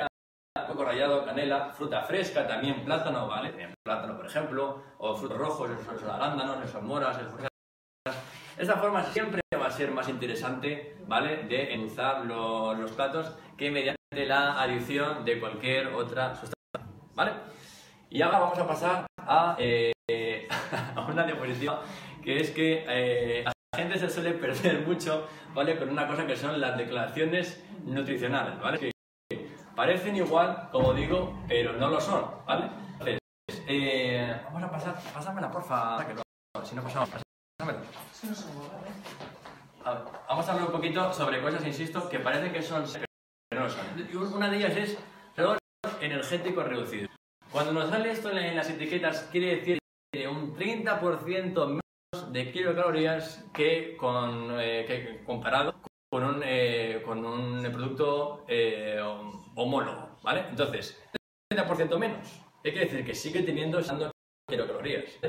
coco 0.68 0.84
rallado, 0.84 1.24
canela, 1.24 1.72
fruta 1.74 2.02
fresca, 2.02 2.46
también 2.48 2.84
plátano, 2.84 3.28
¿vale? 3.28 3.74
Plátano, 3.84 4.18
por 4.18 4.26
ejemplo, 4.26 4.84
o 4.98 5.16
frutos 5.16 5.38
rojos, 5.38 5.70
esos 5.70 6.04
arándanos, 6.04 6.66
esas 6.66 6.82
moras, 6.84 7.18
esas 7.18 7.53
esta 8.58 8.76
forma 8.78 9.04
siempre 9.06 9.42
va 9.60 9.68
a 9.68 9.72
ser 9.72 9.92
más 9.92 10.08
interesante, 10.10 10.98
¿vale? 11.08 11.44
De 11.44 11.74
endulzar 11.74 12.26
lo- 12.26 12.74
los 12.74 12.92
platos 12.92 13.36
que 13.58 13.72
mediante 13.72 13.98
la 14.28 14.62
adición 14.62 15.26
de 15.26 15.40
cualquier 15.40 15.88
otra 15.88 16.30
sustancia, 16.36 16.54
¿vale? 17.16 17.32
Y 18.10 18.22
ahora 18.22 18.40
vamos 18.40 18.60
a 18.60 18.68
pasar 18.68 19.06
a, 19.18 19.56
eh, 19.60 19.92
a 20.96 21.02
una 21.02 21.24
diapositiva 21.24 21.82
que 22.24 22.40
es 22.40 22.52
que 22.52 22.86
eh, 22.88 23.44
a 23.46 23.52
la 23.74 23.78
gente 23.84 23.98
se 24.00 24.10
suele 24.10 24.32
perder 24.34 24.86
mucho, 24.88 25.28
¿vale? 25.54 25.78
Con 25.78 25.90
una 25.90 26.08
cosa 26.08 26.26
que 26.28 26.36
son 26.36 26.60
las 26.62 26.78
declaraciones 26.78 27.64
nutricionales, 27.86 28.60
¿vale? 28.62 28.80
Que 28.80 28.92
parecen 29.76 30.16
igual, 30.16 30.70
como 30.72 30.94
digo, 30.94 31.44
pero 31.48 31.74
no 31.74 31.90
lo 31.90 32.00
son, 32.00 32.24
¿vale? 32.46 32.70
Entonces, 32.92 33.20
eh, 33.68 34.40
vamos 34.46 34.64
a 34.64 34.72
pasar, 34.72 34.96
pásamela 35.14 35.52
porfa, 35.52 35.98
que 36.06 36.14
si 36.66 36.76
no 36.76 36.84
pasamos, 36.84 37.10
pásamela. 37.10 37.24
Vamos 40.28 40.48
a 40.48 40.52
hablar 40.52 40.68
un 40.68 40.72
poquito 40.72 41.14
sobre 41.14 41.42
cosas, 41.42 41.66
insisto, 41.66 42.10
que 42.10 42.20
parece 42.20 42.52
que 42.52 42.62
son, 42.62 42.86
pero 43.50 43.64
no 43.64 43.70
son. 43.70 44.34
Una 44.36 44.50
de 44.50 44.58
ellas 44.58 44.78
es 44.78 44.98
energético 46.02 46.64
reducido. 46.64 47.10
Cuando 47.52 47.74
nos 47.74 47.90
sale 47.90 48.12
esto 48.12 48.32
en 48.32 48.56
las 48.56 48.70
etiquetas, 48.70 49.30
quiere 49.32 49.58
decir 49.58 49.78
que 50.12 50.28
un 50.28 50.56
30% 50.56 51.68
menos 51.68 52.34
de 52.34 52.52
kilocalorías 52.52 53.46
que, 53.54 53.96
con, 53.98 54.60
eh, 54.60 54.86
que 54.88 55.24
comparado 55.24 55.76
con 56.10 56.24
un, 56.24 56.42
eh, 56.44 57.02
con 57.06 57.24
un 57.26 57.62
producto 57.72 58.46
eh, 58.48 59.00
homólogo, 59.56 60.18
¿vale? 60.24 60.46
Entonces, 60.50 61.02
30% 61.52 61.98
menos. 61.98 62.42
¿Qué 62.64 62.72
quiere 62.72 62.88
decir? 62.88 63.06
Que 63.06 63.16
sigue 63.16 63.44
teniendo 63.44 63.80
kilocalorías, 64.50 65.20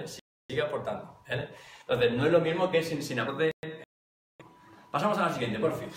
sigue 0.49 0.63
aportando. 0.63 1.23
Entonces, 1.87 2.13
no 2.13 2.25
es 2.27 2.33
lo 2.33 2.41
mismo 2.41 2.71
que 2.71 2.83
sin, 2.83 3.03
sin 3.03 3.21
aporte. 3.21 3.53
Pasamos 4.91 5.19
a 5.19 5.27
la 5.27 5.33
siguiente, 5.33 5.59
por 5.59 5.75
fin. 5.75 5.89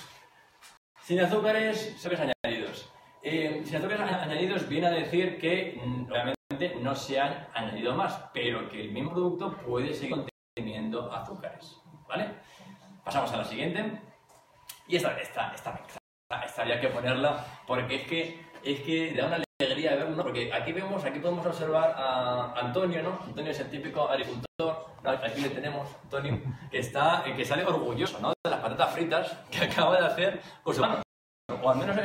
Sin 1.01 1.19
azúcares, 1.21 1.95
azúcares 1.95 2.33
añadidos. 2.43 2.91
Eh, 3.23 3.61
sin 3.63 3.77
azúcares 3.77 4.01
añadidos 4.01 4.67
viene 4.67 4.87
a 4.87 4.91
decir 4.91 5.39
que 5.39 5.79
mm, 5.81 6.11
obviamente 6.11 6.75
no 6.81 6.93
se 6.93 7.19
han 7.19 7.47
añadido 7.53 7.95
más, 7.95 8.29
pero 8.33 8.67
que 8.69 8.81
el 8.81 8.91
mismo 8.91 9.11
producto 9.11 9.55
puede 9.57 9.93
seguir 9.93 10.25
conteniendo 10.55 11.11
azúcares. 11.13 11.81
¿Vale? 12.07 12.31
Pasamos 13.05 13.31
a 13.31 13.37
la 13.37 13.45
siguiente. 13.45 14.01
Y 14.87 14.97
esta, 14.97 15.17
esta, 15.19 15.53
esta, 15.53 15.81
esta, 15.87 16.45
esta 16.45 16.61
había 16.61 16.81
que 16.81 16.89
ponerla 16.89 17.45
porque 17.65 17.95
es 17.95 18.07
que, 18.07 18.45
es 18.63 18.81
que 18.81 19.13
da 19.13 19.27
una 19.27 19.46
alegría 19.59 19.95
verlo, 19.95 20.15
¿no? 20.15 20.23
porque 20.23 20.53
aquí 20.53 20.71
vemos, 20.71 21.03
aquí 21.03 21.17
podemos 21.17 21.43
observar 21.43 21.95
a 21.97 22.53
Antonio, 22.59 23.01
¿no? 23.01 23.19
Antonio 23.23 23.51
es 23.51 23.59
el 23.59 23.71
típico 23.71 24.07
agricultor, 24.07 24.45
¿no? 25.03 25.09
aquí 25.09 25.41
le 25.41 25.49
tenemos, 25.49 25.89
Antonio, 26.03 26.39
que, 26.69 26.77
está, 26.77 27.23
que 27.23 27.43
sale 27.43 27.65
orgulloso, 27.65 28.19
¿no? 28.19 28.33
De 28.43 28.51
las 28.51 28.59
patatas 28.59 28.93
fritas 28.93 29.35
que 29.49 29.65
acaba 29.65 29.99
de 29.99 30.05
hacer 30.05 30.41
con 30.61 30.75
sus 30.75 30.81
manos, 30.81 31.01
o 31.49 31.69
al 31.69 31.77
menos 31.77 31.97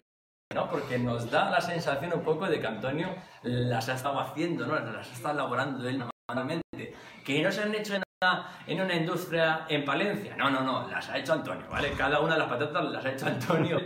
¿no? 0.55 0.71
Porque 0.71 0.99
nos 0.99 1.31
da 1.31 1.51
la 1.51 1.61
sensación 1.61 2.13
un 2.15 2.23
poco 2.23 2.47
de 2.47 2.59
que 2.59 2.67
Antonio 2.67 3.15
las 3.43 3.89
ha 3.89 3.95
estado 3.95 4.19
haciendo, 4.21 4.67
¿no? 4.67 4.79
Las 4.79 5.11
ha 5.11 5.13
estado 5.13 5.35
elaborando 5.35 5.87
él 5.89 6.03
manualmente. 6.29 6.95
Que 7.25 7.43
no 7.43 7.51
se 7.53 7.63
han 7.63 7.75
hecho 7.75 7.95
una, 7.95 8.49
en 8.67 8.81
una 8.81 8.95
industria 8.95 9.67
en 9.69 9.85
Palencia. 9.85 10.37
No, 10.37 10.51
no, 10.51 10.61
no, 10.61 10.89
las 10.89 11.09
ha 11.09 11.19
hecho 11.19 11.33
Antonio, 11.33 11.67
¿vale? 11.71 11.93
Cada 11.93 12.21
una 12.21 12.35
de 12.35 12.41
las 12.41 12.49
patatas 12.49 12.85
las 12.85 13.05
ha 13.05 13.13
hecho 13.13 13.27
Antonio 13.27 13.79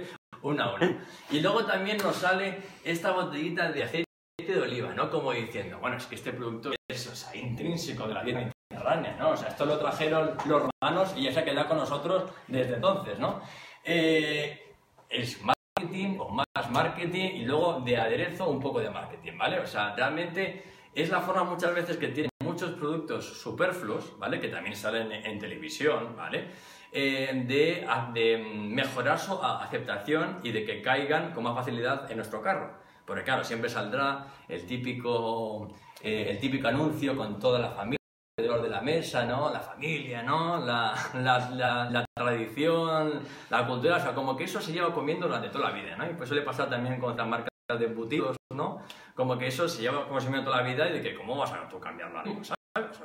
una 0.42 0.64
a 0.64 0.74
una. 0.74 1.04
Y 1.30 1.40
luego 1.40 1.64
también 1.64 1.98
nos 1.98 2.16
sale 2.16 2.58
esta 2.84 3.12
botellita 3.12 3.70
de 3.72 3.84
aceite 3.84 4.06
de 4.38 4.60
oliva, 4.60 4.94
¿no? 4.94 5.10
Como 5.10 5.32
diciendo, 5.32 5.78
bueno, 5.78 5.96
es 5.96 6.06
que 6.06 6.14
este 6.14 6.32
producto 6.32 6.72
es 6.88 7.06
o 7.08 7.14
sea, 7.14 7.34
intrínseco 7.34 8.06
de 8.06 8.14
la 8.14 8.22
dieta 8.22 8.50
mediterránea, 8.70 9.16
¿no? 9.18 9.30
O 9.30 9.36
sea, 9.36 9.48
esto 9.48 9.66
lo 9.66 9.78
trajeron 9.78 10.36
los 10.46 10.62
romanos 10.62 11.14
y 11.16 11.24
ya 11.24 11.32
se 11.32 11.40
ha 11.40 11.44
quedado 11.44 11.68
con 11.68 11.78
nosotros 11.78 12.30
desde 12.46 12.74
entonces, 12.74 13.18
¿no? 13.18 13.40
Eh, 13.84 14.74
es 15.08 15.40
marketing 15.42 16.16
o 16.18 16.28
más 16.28 16.70
marketing 16.70 17.30
y 17.36 17.44
luego 17.44 17.80
de 17.80 17.96
aderezo 17.96 18.48
un 18.48 18.60
poco 18.60 18.80
de 18.80 18.90
marketing, 18.90 19.36
¿vale? 19.38 19.58
O 19.60 19.66
sea, 19.66 19.94
realmente 19.94 20.64
es 20.94 21.10
la 21.10 21.20
forma 21.20 21.44
muchas 21.44 21.74
veces 21.74 21.96
que 21.96 22.08
tienen 22.08 22.30
muchos 22.44 22.72
productos 22.72 23.24
superfluos, 23.40 24.18
¿vale? 24.18 24.40
Que 24.40 24.48
también 24.48 24.76
salen 24.76 25.12
en, 25.12 25.26
en 25.26 25.38
televisión, 25.38 26.16
¿vale? 26.16 26.50
Eh, 26.98 27.42
de, 27.46 27.86
de 28.14 28.38
mejorar 28.38 29.18
su 29.18 29.38
aceptación 29.42 30.38
y 30.42 30.50
de 30.50 30.64
que 30.64 30.80
caigan 30.80 31.32
con 31.32 31.44
más 31.44 31.54
facilidad 31.54 32.10
en 32.10 32.16
nuestro 32.16 32.40
carro. 32.40 32.70
Porque 33.04 33.22
claro, 33.22 33.44
siempre 33.44 33.68
saldrá 33.68 34.28
el 34.48 34.64
típico, 34.66 35.68
eh, 36.00 36.28
el 36.30 36.38
típico 36.38 36.68
anuncio 36.68 37.14
con 37.14 37.38
toda 37.38 37.58
la 37.58 37.68
familia 37.68 37.98
alrededor 38.38 38.62
de 38.62 38.70
la 38.70 38.80
mesa, 38.80 39.26
¿no? 39.26 39.50
La 39.52 39.60
familia, 39.60 40.22
¿no? 40.22 40.56
La, 40.64 40.94
la, 41.14 41.50
la- 41.50 41.90
la 41.90 42.04
tradición, 42.16 43.20
la 43.50 43.66
cultura, 43.66 43.96
o 43.96 44.00
sea, 44.00 44.14
como 44.14 44.34
que 44.34 44.44
eso 44.44 44.58
se 44.62 44.72
lleva 44.72 44.94
comiendo 44.94 45.26
durante 45.26 45.50
toda 45.50 45.68
la 45.68 45.74
vida, 45.76 45.96
¿no? 45.96 46.10
Y 46.10 46.14
pues 46.14 46.28
suele 46.30 46.44
pasar 46.44 46.70
también 46.70 46.98
con 46.98 47.12
otras 47.12 47.28
marcas 47.28 47.50
de 47.78 47.84
embutidos, 47.84 48.36
¿no? 48.54 48.80
Como 49.14 49.36
que 49.36 49.48
eso 49.48 49.68
se 49.68 49.82
lleva 49.82 50.08
consumiendo 50.08 50.50
toda 50.50 50.62
la 50.62 50.68
vida 50.68 50.88
y 50.88 50.94
de 50.94 51.02
que 51.02 51.14
cómo 51.14 51.36
vas 51.36 51.52
a 51.52 51.68
tú 51.68 51.78
cambiarlo 51.78 52.22
¿sabes? 52.42 52.55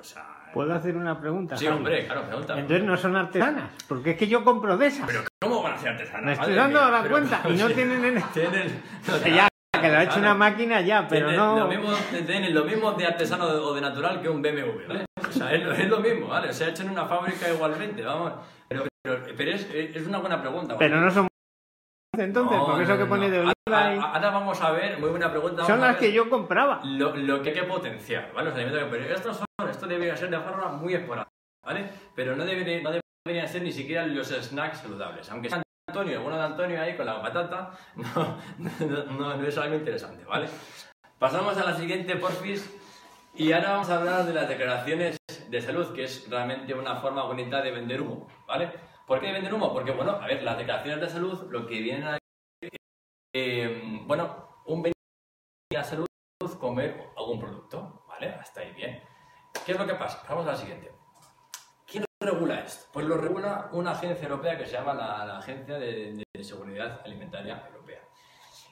O 0.02 0.04
sea... 0.04 0.26
¿Puedo 0.54 0.74
hacer 0.74 0.98
una 0.98 1.18
pregunta? 1.20 1.56
Sí, 1.56 1.66
Javi? 1.66 1.78
hombre, 1.78 2.06
claro, 2.06 2.24
pregunta. 2.24 2.60
Entonces 2.60 2.86
no 2.86 2.98
son 2.98 3.16
artesanas, 3.16 3.70
porque 3.88 4.12
es 4.12 4.18
que 4.18 4.28
yo 4.28 4.44
compro 4.44 4.76
de 4.78 4.88
esas. 4.88 5.08
Pero 5.08 5.22
¿cómo 5.40 5.64
van 5.64 5.74
a 5.74 5.78
ser 5.78 5.90
artesanas? 5.92 6.26
Me 6.26 6.34
estoy 6.34 6.54
dando 6.56 6.92
la 6.92 7.02
pero- 7.04 7.12
cuenta 7.14 7.42
y 7.48 7.54
no 7.58 7.68
sí, 7.70 7.74
tienen... 7.76 8.04
en- 8.06 8.24
Tienen... 8.34 8.84
Ya, 9.34 9.48
que 9.82 9.88
lo 9.90 9.98
ha 9.98 10.04
hecho 10.04 10.20
una 10.20 10.34
máquina 10.34 10.82
ya, 10.82 11.08
pero 11.08 11.28
Tienen 11.28 11.38
no... 11.46 11.60
Lo 11.60 11.68
mismo, 11.68 11.94
tienen 12.26 12.54
lo 12.54 12.66
mismo 12.66 12.92
de 12.94 13.06
artesano 13.06 13.46
o 13.46 13.74
de 13.74 13.82
natural 13.82 14.22
que 14.22 14.28
un 14.30 14.42
BMW, 14.42 14.88
¿vale? 14.88 15.06
O 15.28 15.32
sea, 15.32 15.54
es, 15.54 15.64
lo- 15.64 15.72
es 15.72 15.88
lo 15.88 16.00
mismo, 16.02 16.28
¿vale? 16.28 16.52
Se 16.52 16.66
ha 16.66 16.70
hecho 16.70 16.84
en 16.84 16.90
una 16.90 17.06
fábrica 17.06 17.48
igualmente, 17.50 18.04
vamos. 18.04 18.34
Pero, 18.68 18.84
pero, 19.04 19.20
pero 19.38 19.52
es, 19.52 19.68
es 19.74 20.06
una 20.06 20.18
buena 20.18 20.42
pregunta. 20.42 20.76
Pero 20.78 21.00
no 21.00 21.10
son... 21.12 21.28
Entonces, 22.24 22.58
No, 22.58 22.66
porque 22.66 22.84
eso 22.84 22.92
no, 22.94 22.98
que 22.98 23.04
no, 23.04 23.10
pone 23.10 23.30
de 23.30 23.40
oliva 23.40 23.54
Ahora, 23.68 23.96
y... 23.96 24.00
ahora 24.00 24.30
vamos 24.32 24.62
a 24.62 24.72
ver, 24.72 25.00
muy 25.00 25.10
buena 25.10 25.30
pregunta. 25.32 25.66
Son 25.66 25.80
las 25.82 25.98
que 25.98 26.12
yo 26.12 26.30
compraba. 26.30 26.82
Lo, 26.84 27.16
lo 27.16 27.42
que 27.42 27.50
hay 27.50 27.56
que 27.56 27.64
potenciar, 27.64 28.32
¿vale? 28.34 28.50
Los 28.50 28.56
alimentos 28.56 28.84
que 28.84 28.90
pero 28.90 29.16
estos 29.16 29.38
son, 29.38 29.70
esto 29.70 29.88
debería 29.88 30.16
ser 30.18 30.30
de 30.30 30.40
forma 30.40 30.70
muy 30.70 30.94
esporádica, 30.94 31.32
¿vale? 31.66 31.90
Pero 32.16 32.36
no, 32.36 32.44
debería, 32.46 32.82
no 32.82 32.92
deberían 33.26 33.48
ser 33.48 33.62
ni 33.62 33.72
siquiera 33.72 34.06
los 34.06 34.28
snacks 34.30 34.80
saludables. 34.80 35.30
Aunque 35.32 35.50
sea 35.50 35.62
Antonio, 35.88 36.14
el 36.18 36.20
bueno 36.24 36.38
de 36.38 36.44
Antonio 36.44 36.82
ahí 36.82 36.96
con 36.96 37.06
la 37.06 37.22
patata, 37.22 37.72
no, 37.96 38.06
no, 38.58 39.04
no- 39.18 39.36
no 39.38 39.48
es 39.48 39.58
algo 39.58 39.76
interesante, 39.76 40.24
¿vale? 40.26 40.48
Pasamos 41.20 41.58
a 41.58 41.64
la 41.64 41.76
siguiente, 41.76 42.16
porfis. 42.16 42.78
Y 43.34 43.52
ahora 43.54 43.72
vamos 43.74 43.90
a 43.90 43.98
hablar 43.98 44.26
de 44.26 44.34
las 44.34 44.50
declaraciones 44.50 45.18
de 45.50 45.62
salud, 45.62 45.94
que 45.94 46.04
es 46.04 46.30
realmente 46.30 46.74
una 46.74 46.96
forma 46.98 47.24
bonita 47.24 47.62
de 47.62 47.72
vender 47.72 48.02
humo, 48.02 48.28
¿vale? 48.48 48.70
¿Por 49.12 49.20
qué 49.20 49.28
de 49.28 49.34
vender 49.34 49.54
humo? 49.54 49.74
Porque, 49.74 49.92
bueno, 49.92 50.12
a 50.12 50.26
ver, 50.26 50.42
las 50.42 50.58
declaraciones 50.58 51.02
de 51.02 51.10
salud 51.10 51.52
lo 51.52 51.68
que 51.68 51.82
vienen 51.82 52.06
a 52.06 52.18
eh, 53.34 54.00
bueno, 54.06 54.62
un 54.68 54.84
beneficio 54.84 54.96
a 55.72 55.80
la 55.80 55.84
salud 55.84 56.06
comer 56.58 57.10
algún 57.18 57.38
producto, 57.38 58.06
¿vale? 58.08 58.30
Hasta 58.30 58.62
ahí 58.62 58.72
bien. 58.72 59.04
¿Qué 59.66 59.74
es 59.74 59.78
lo 59.78 59.86
que 59.86 59.96
pasa? 59.96 60.24
Vamos 60.30 60.48
a 60.48 60.54
la 60.54 60.58
siguiente. 60.58 60.94
¿Quién 61.86 62.06
regula 62.22 62.62
esto? 62.62 62.86
Pues 62.94 63.06
lo 63.06 63.18
regula 63.18 63.68
una 63.74 63.92
agencia 63.92 64.30
europea 64.30 64.58
que 64.58 64.66
se 64.66 64.78
llama 64.78 64.94
la, 64.94 65.40
Agencia 65.40 65.78
de, 65.78 66.24
de 66.34 66.44
Seguridad 66.46 67.02
Alimentaria 67.04 67.68
Europea. 67.68 68.00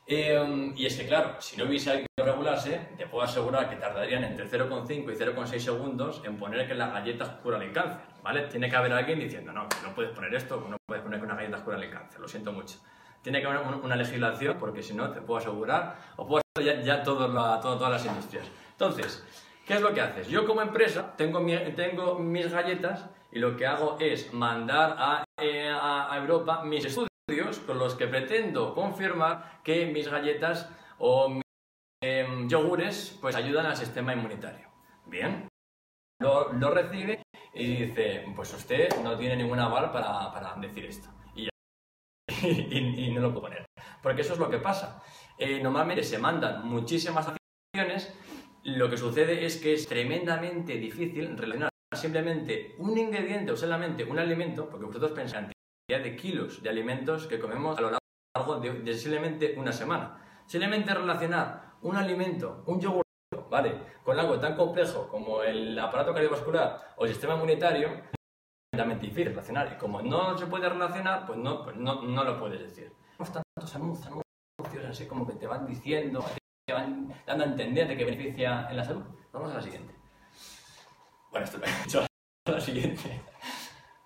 Eh, 0.08 0.72
y 0.74 0.86
es 0.86 0.96
que, 0.96 1.06
claro, 1.06 1.36
si 1.42 1.58
no 1.58 1.66
hubiese 1.66 1.92
alguien 1.92 2.08
que 2.16 2.24
regularse, 2.24 2.92
te 2.98 3.08
puedo 3.08 3.26
asegurar 3.26 3.70
que 3.70 3.76
tardarían 3.76 4.24
entre 4.24 4.50
0,5 4.50 4.90
y 4.90 5.16
0,6 5.16 5.60
segundos 5.60 6.22
en 6.24 6.40
poner 6.40 6.66
que 6.66 6.76
las 6.76 6.94
galletas 6.94 7.30
curan 7.44 7.62
el 7.62 7.74
cáncer, 7.74 8.09
¿vale? 8.24 8.44
Tiene 8.48 8.70
que 8.70 8.76
haber 8.76 8.94
alguien 8.94 9.20
diciendo, 9.20 9.52
no, 9.52 9.64
no 9.84 9.96
puedes 9.96 10.12
poner 10.12 10.34
esto, 10.34 10.66
no 10.70 10.78
puedes 10.88 11.04
poner 11.04 11.20
que 11.20 11.26
unas 11.26 11.38
galletas 11.38 11.62
curan 11.62 11.82
el 11.84 11.90
cáncer, 11.90 12.20
lo 12.20 12.28
siento 12.28 12.52
mucho. 12.52 12.78
Tiene 13.22 13.42
que 13.42 13.48
haber 13.48 13.60
un- 13.62 13.84
una 13.84 13.96
legislación, 13.96 14.58
porque 14.58 14.82
si 14.82 14.94
no, 14.94 15.12
te 15.12 15.22
puedo 15.22 15.40
asegurar, 15.40 15.96
o 16.16 16.26
puedo 16.28 16.42
asegurar 16.58 16.84
ya, 16.84 17.04
todas 17.04 17.92
las 17.92 18.06
industrias. 18.06 18.46
Entonces, 18.72 19.24
¿qué 19.66 19.74
es 19.76 19.82
lo 19.82 19.94
que 19.94 20.02
haces? 20.02 20.28
Yo 20.28 20.46
como 20.46 20.62
empresa 20.62 21.16
tengo, 21.18 21.40
mi- 21.40 21.58
tengo 21.76 22.18
mis 22.20 22.52
galletas 22.52 23.10
y 23.32 23.40
lo 23.40 23.56
que 23.58 23.68
hago 23.68 23.98
es 24.00 24.34
mandar 24.34 24.96
a, 24.98 25.24
eh, 25.42 25.70
a- 25.70 26.16
Europa 26.18 26.64
mis 26.64 26.86
estudios 26.86 27.10
estudios 27.30 27.60
con 27.60 27.78
los 27.78 27.94
que 27.94 28.08
pretendo 28.08 28.74
confirmar 28.74 29.60
que 29.64 29.86
mis 29.86 30.08
galletas 30.10 30.68
o 30.98 31.30
mis 31.30 31.44
em, 32.02 32.48
yogures 32.50 33.16
pues 33.22 33.36
ayudan 33.36 33.68
al 33.68 33.76
sistema 33.78 34.14
inmunitario. 34.14 34.68
Bien, 35.06 35.48
lo, 36.20 36.52
lo, 36.54 36.72
recibe 36.72 37.22
y 37.54 37.86
dice, 37.86 38.26
pues 38.36 38.54
usted 38.54 38.90
no 39.04 39.18
tiene 39.18 39.36
ningún 39.36 39.60
aval 39.60 39.92
para, 39.92 40.32
para 40.32 40.56
decir 40.56 40.86
esto. 40.86 41.10
Y, 41.36 41.46
ya, 41.46 41.50
y, 42.48 43.06
y, 43.06 43.12
no 43.12 43.22
lo 43.22 43.30
puedo 43.34 43.48
poner. 43.48 43.66
Porque 44.02 44.22
eso 44.22 44.34
es 44.34 44.40
lo 44.40 44.50
que 44.50 44.60
pasa. 44.60 45.02
Eh, 45.38 45.62
normalmente 45.62 46.04
se 46.04 46.20
mandan 46.20 46.68
muchísimas 46.68 47.28
acciones, 47.28 48.14
lo 48.64 48.90
que 48.90 48.98
sucede 48.98 49.46
es 49.46 49.58
que 49.58 49.74
es 49.74 49.88
tremendamente 49.88 50.74
difícil 50.78 51.38
relacionar 51.38 51.70
simplemente 51.96 52.76
un 52.78 52.98
ingrediente 52.98 53.52
o 53.52 53.58
solamente 53.58 54.04
un 54.04 54.20
alimento, 54.20 54.70
porque 54.70 54.86
vosotros 54.86 55.12
pensáis 55.12 55.48
en 55.48 55.54
cantidad 55.88 56.04
de 56.04 56.16
kilos 56.16 56.62
de 56.62 56.70
alimentos 56.70 57.28
que 57.28 57.40
comemos 57.40 57.78
a 57.78 57.82
lo 57.82 57.92
largo 57.92 58.60
de, 58.60 58.74
de 58.82 58.94
simplemente 58.94 59.56
una 59.58 59.72
semana. 59.72 60.44
Simplemente 60.46 60.94
relacionar 60.94 61.76
un 61.82 61.96
alimento, 61.96 62.64
un 62.68 62.80
yogur, 62.80 63.04
¿vale? 63.50 63.80
Con 64.04 64.20
algo 64.20 64.40
tan 64.40 64.56
complejo 64.56 65.08
como 65.08 65.42
el 65.42 65.78
aparato 65.78 66.14
cardiovascular 66.14 66.94
o 66.98 67.06
el 67.06 67.12
sistema 67.12 67.36
inmunitario, 67.36 67.90
es 68.72 69.02
difícil 69.02 69.28
relacionar. 69.28 69.74
Y 69.74 69.78
como 69.78 70.02
no 70.02 70.38
se 70.38 70.48
puede 70.48 70.70
relacionar, 70.70 71.26
pues 71.26 71.38
no, 71.38 71.64
pues 71.64 71.76
no, 71.76 72.02
no 72.02 72.24
lo 72.24 72.40
puedes 72.40 72.62
decir. 72.62 72.92
Tenemos 73.18 73.34
tantos 73.34 73.76
anuncios, 73.76 74.86
así 74.88 75.06
como 75.06 75.28
que 75.28 75.34
te 75.34 75.48
van 75.48 75.66
diciendo, 75.66 76.24
te 76.66 76.74
van 76.74 77.14
dando 77.26 77.44
a 77.44 77.48
entender 77.48 77.88
de 77.88 77.98
que 77.98 78.06
beneficia 78.06 78.68
en 78.70 78.78
la 78.78 78.84
salud. 78.84 79.04
Vamos 79.32 79.52
a 79.52 79.56
la 79.56 79.62
siguiente. 79.62 79.94
Bueno, 81.32 81.46
esto 81.46 81.58
lo 81.58 81.66
he 81.66 81.84
hecho 81.86 82.06
a 82.46 82.52
la 82.52 82.62
siguiente. 82.62 83.22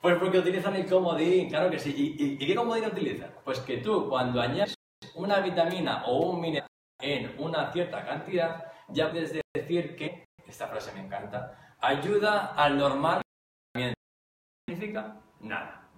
Pues 0.02 0.18
porque 0.18 0.40
utilizan 0.40 0.76
el 0.76 0.86
comodín, 0.86 1.50
claro 1.50 1.70
que 1.70 1.80
sí. 1.80 1.94
¿Y, 1.96 2.24
y, 2.24 2.34
y 2.34 2.48
qué 2.48 2.56
comodín 2.56 2.86
utilizan? 2.86 3.34
Pues 3.46 3.60
que 3.60 3.78
tú 3.78 4.10
cuando 4.10 4.42
añades 4.42 4.76
una 5.16 5.40
vitamina 5.40 6.04
o 6.06 6.30
un 6.30 6.42
mineral 6.42 6.68
en 7.00 7.36
una 7.38 7.72
cierta 7.72 8.04
cantidad, 8.06 8.73
ya 8.90 9.12
puedes 9.12 9.34
decir 9.54 9.96
que, 9.96 10.26
esta 10.46 10.68
frase 10.68 10.92
me 10.94 11.06
encanta, 11.06 11.76
ayuda 11.80 12.54
al 12.56 12.78
normal 12.78 13.22
funcionamiento. 13.74 14.00
¿Qué 14.68 14.74
significa? 14.74 15.22
Nada. 15.40 15.90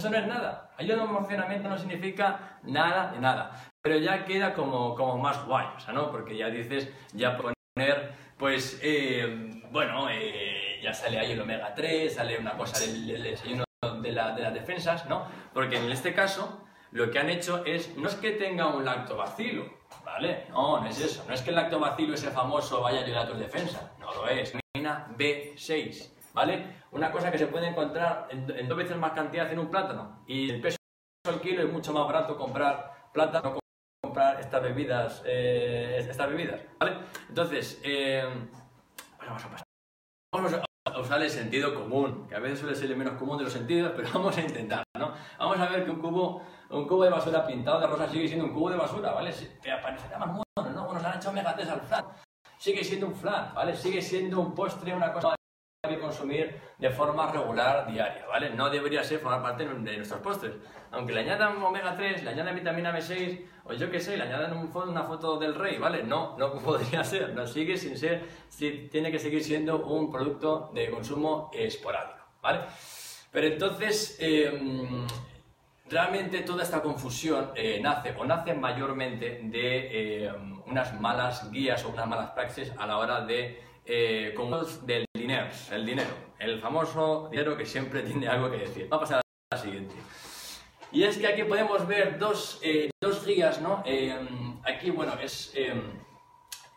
Eso 0.00 0.10
no 0.10 0.18
es 0.18 0.26
nada. 0.26 0.70
Ayuda 0.76 1.02
al 1.02 1.08
funcionamiento 1.08 1.68
no 1.68 1.78
significa 1.78 2.58
nada 2.62 3.10
de 3.12 3.20
nada. 3.20 3.70
Pero 3.82 3.98
ya 3.98 4.24
queda 4.24 4.54
como, 4.54 4.94
como 4.94 5.18
más 5.18 5.44
guay, 5.46 5.66
o 5.76 5.80
sea, 5.80 5.92
¿no? 5.92 6.10
Porque 6.10 6.36
ya 6.36 6.48
dices, 6.48 6.88
ya 7.12 7.36
poner, 7.36 8.12
pues, 8.36 8.78
eh, 8.82 9.62
bueno, 9.70 10.08
eh, 10.10 10.78
ya 10.82 10.94
sale 10.94 11.18
ahí 11.18 11.32
el 11.32 11.40
omega 11.40 11.74
3, 11.74 12.14
sale 12.14 12.38
una 12.38 12.56
cosa 12.56 12.78
del, 12.78 13.06
del 13.06 13.22
desayuno 13.22 13.64
de, 14.02 14.12
la, 14.12 14.34
de 14.34 14.42
las 14.42 14.54
defensas, 14.54 15.06
¿no? 15.06 15.26
Porque 15.52 15.78
en 15.78 15.90
este 15.90 16.14
caso, 16.14 16.64
lo 16.90 17.10
que 17.10 17.18
han 17.18 17.30
hecho 17.30 17.64
es, 17.64 17.96
no 17.96 18.08
es 18.08 18.14
que 18.14 18.32
tenga 18.32 18.68
un 18.68 18.84
lactobacilo, 18.84 19.77
¿vale? 20.12 20.46
No, 20.50 20.80
no 20.80 20.88
es 20.88 21.00
eso. 21.00 21.24
No 21.26 21.34
es 21.34 21.42
que 21.42 21.50
el 21.50 21.56
lactobacilo 21.56 22.14
ese 22.14 22.30
famoso 22.30 22.80
vaya 22.80 23.00
a 23.00 23.04
ayudar 23.04 23.26
a 23.26 23.28
tus 23.28 23.38
defensas. 23.38 23.82
No 23.98 24.12
lo 24.12 24.28
es. 24.28 24.52
Vitamina 24.52 25.08
B6, 25.16 26.10
¿vale? 26.32 26.82
Una 26.92 27.12
cosa 27.12 27.30
que 27.30 27.38
se 27.38 27.46
puede 27.46 27.68
encontrar 27.68 28.28
en, 28.30 28.50
en, 28.50 28.68
dos 28.68 28.78
veces 28.78 28.96
más 28.96 29.12
cantidad 29.12 29.50
en 29.52 29.58
un 29.58 29.70
plátano. 29.70 30.22
Y 30.26 30.50
el 30.50 30.60
peso 30.60 30.76
al 31.26 31.40
kilo 31.40 31.62
es 31.62 31.72
mucho 31.72 31.92
más 31.92 32.06
barato 32.06 32.36
comprar 32.36 33.10
plátano 33.12 33.54
que 33.54 33.60
comprar 34.02 34.40
estas 34.40 34.62
bebidas, 34.62 35.22
eh, 35.26 35.96
estas 35.98 36.28
bebidas, 36.28 36.60
¿vale? 36.78 36.98
Entonces, 37.28 37.80
eh, 37.84 38.24
vamos 39.18 39.44
a 39.44 39.50
pasar. 39.50 39.66
Vamos 40.32 40.52
a 40.54 40.98
usar 41.00 41.22
el 41.22 41.30
sentido 41.30 41.74
común, 41.74 42.26
que 42.28 42.34
a 42.34 42.38
veces 42.38 42.60
suele 42.60 42.74
ser 42.74 42.90
el 42.90 42.96
menos 42.96 43.14
común 43.14 43.38
de 43.38 43.44
los 43.44 43.52
sentidos, 43.52 43.92
pero 43.94 44.08
vamos 44.14 44.36
a 44.36 44.40
intentar, 44.40 44.84
¿no? 44.98 45.12
Vamos 45.38 45.58
a 45.58 45.68
ver 45.68 45.84
que 45.84 45.90
un 45.90 46.00
cubo 46.00 46.42
un 46.70 46.86
cubo 46.86 47.04
de 47.04 47.10
basura 47.10 47.46
pintado 47.46 47.80
de 47.80 47.86
rosa 47.86 48.08
sigue 48.08 48.28
siendo 48.28 48.46
un 48.46 48.52
cubo 48.52 48.70
de 48.70 48.76
basura, 48.76 49.12
¿vale? 49.12 49.32
Te 49.62 49.72
aparecerá 49.72 50.18
más 50.18 50.28
mono, 50.28 50.70
¿no? 50.74 50.92
Nos 50.92 51.04
han 51.04 51.16
hecho 51.16 51.32
3 51.32 51.68
al 51.68 51.80
flan. 51.80 52.04
Sigue 52.58 52.84
siendo 52.84 53.06
un 53.06 53.14
flan, 53.14 53.54
¿vale? 53.54 53.74
Sigue 53.76 54.02
siendo 54.02 54.40
un 54.40 54.54
postre, 54.54 54.94
una 54.94 55.12
cosa 55.12 55.34
que 55.88 55.98
consumir 55.98 56.60
de 56.76 56.90
forma 56.90 57.30
regular, 57.30 57.90
diaria, 57.90 58.26
¿vale? 58.26 58.50
No 58.50 58.68
debería 58.68 59.02
ser 59.02 59.20
formar 59.20 59.42
parte 59.42 59.64
de 59.64 59.96
nuestros 59.96 60.20
postres. 60.20 60.54
Aunque 60.90 61.12
le 61.12 61.20
añadan 61.20 61.62
omega 61.62 61.96
3, 61.96 62.24
le 62.24 62.30
añadan 62.30 62.54
vitamina 62.54 62.92
B6, 62.92 63.46
o 63.64 63.72
yo 63.72 63.90
qué 63.90 64.00
sé, 64.00 64.16
le 64.16 64.24
añadan 64.24 64.56
un, 64.56 64.70
una 64.74 65.04
foto 65.04 65.38
del 65.38 65.54
rey, 65.54 65.78
¿vale? 65.78 66.02
No, 66.02 66.36
no 66.36 66.52
podría 66.64 67.04
ser. 67.04 67.34
No 67.34 67.46
sigue 67.46 67.76
sin 67.78 67.96
ser, 67.96 68.26
tiene 68.90 69.10
que 69.10 69.18
seguir 69.18 69.42
siendo 69.42 69.78
un 69.86 70.10
producto 70.10 70.70
de 70.74 70.90
consumo 70.90 71.50
esporádico, 71.54 72.24
¿vale? 72.42 72.60
Pero 73.30 73.46
entonces, 73.46 74.16
eh, 74.20 75.06
Realmente 75.90 76.42
toda 76.42 76.64
esta 76.64 76.82
confusión 76.82 77.50
eh, 77.54 77.80
nace 77.80 78.14
o 78.18 78.24
nace 78.24 78.52
mayormente 78.52 79.40
de 79.44 80.24
eh, 80.26 80.32
unas 80.66 81.00
malas 81.00 81.50
guías 81.50 81.82
o 81.84 81.88
unas 81.88 82.06
malas 82.06 82.30
praxis 82.32 82.70
a 82.76 82.86
la 82.86 82.98
hora 82.98 83.22
de 83.22 83.62
eh, 83.86 84.34
del 84.82 85.06
dinero, 85.14 85.46
el 85.72 85.86
dinero, 85.86 86.10
el 86.38 86.60
famoso 86.60 87.28
dinero 87.30 87.56
que 87.56 87.64
siempre 87.64 88.02
tiene 88.02 88.28
algo 88.28 88.50
que 88.50 88.58
decir. 88.58 88.86
Vamos 88.90 89.10
a 89.10 89.16
pasar 89.16 89.22
a 89.50 89.56
la 89.56 89.62
siguiente. 89.62 89.94
Y 90.92 91.04
es 91.04 91.16
que 91.16 91.26
aquí 91.26 91.44
podemos 91.44 91.86
ver 91.86 92.18
dos, 92.18 92.60
eh, 92.62 92.90
dos 93.00 93.24
guías, 93.24 93.60
¿no? 93.62 93.82
aquí, 94.64 94.90
bueno, 94.90 95.14
es, 95.22 95.54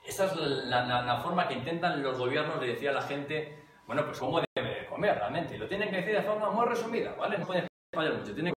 esta 0.06 0.26
es 0.26 0.36
la, 0.38 0.86
la, 0.86 1.02
la, 1.02 1.18
forma 1.18 1.50
que 1.50 1.56
intentan 1.56 2.02
los 2.02 2.18
gobiernos 2.18 2.62
de 2.62 2.68
decir 2.68 2.90
a 2.90 2.94
la 2.94 3.02
gente, 3.02 3.60
bueno, 3.88 4.06
pues 4.06 4.20
cómo 4.20 4.42
debe 4.56 4.86
comer 4.86 5.16
realmente. 5.16 5.58
Lo 5.58 5.68
tienen 5.68 5.90
que 5.90 5.98
decir 5.98 6.16
de 6.16 6.22
forma 6.22 6.50
muy 6.50 6.66
resumida, 6.66 7.14
¿vale? 7.18 7.38
No 7.38 7.46
pueden 7.46 7.68
fallar 7.94 8.14
mucho. 8.14 8.34
Tienen 8.34 8.54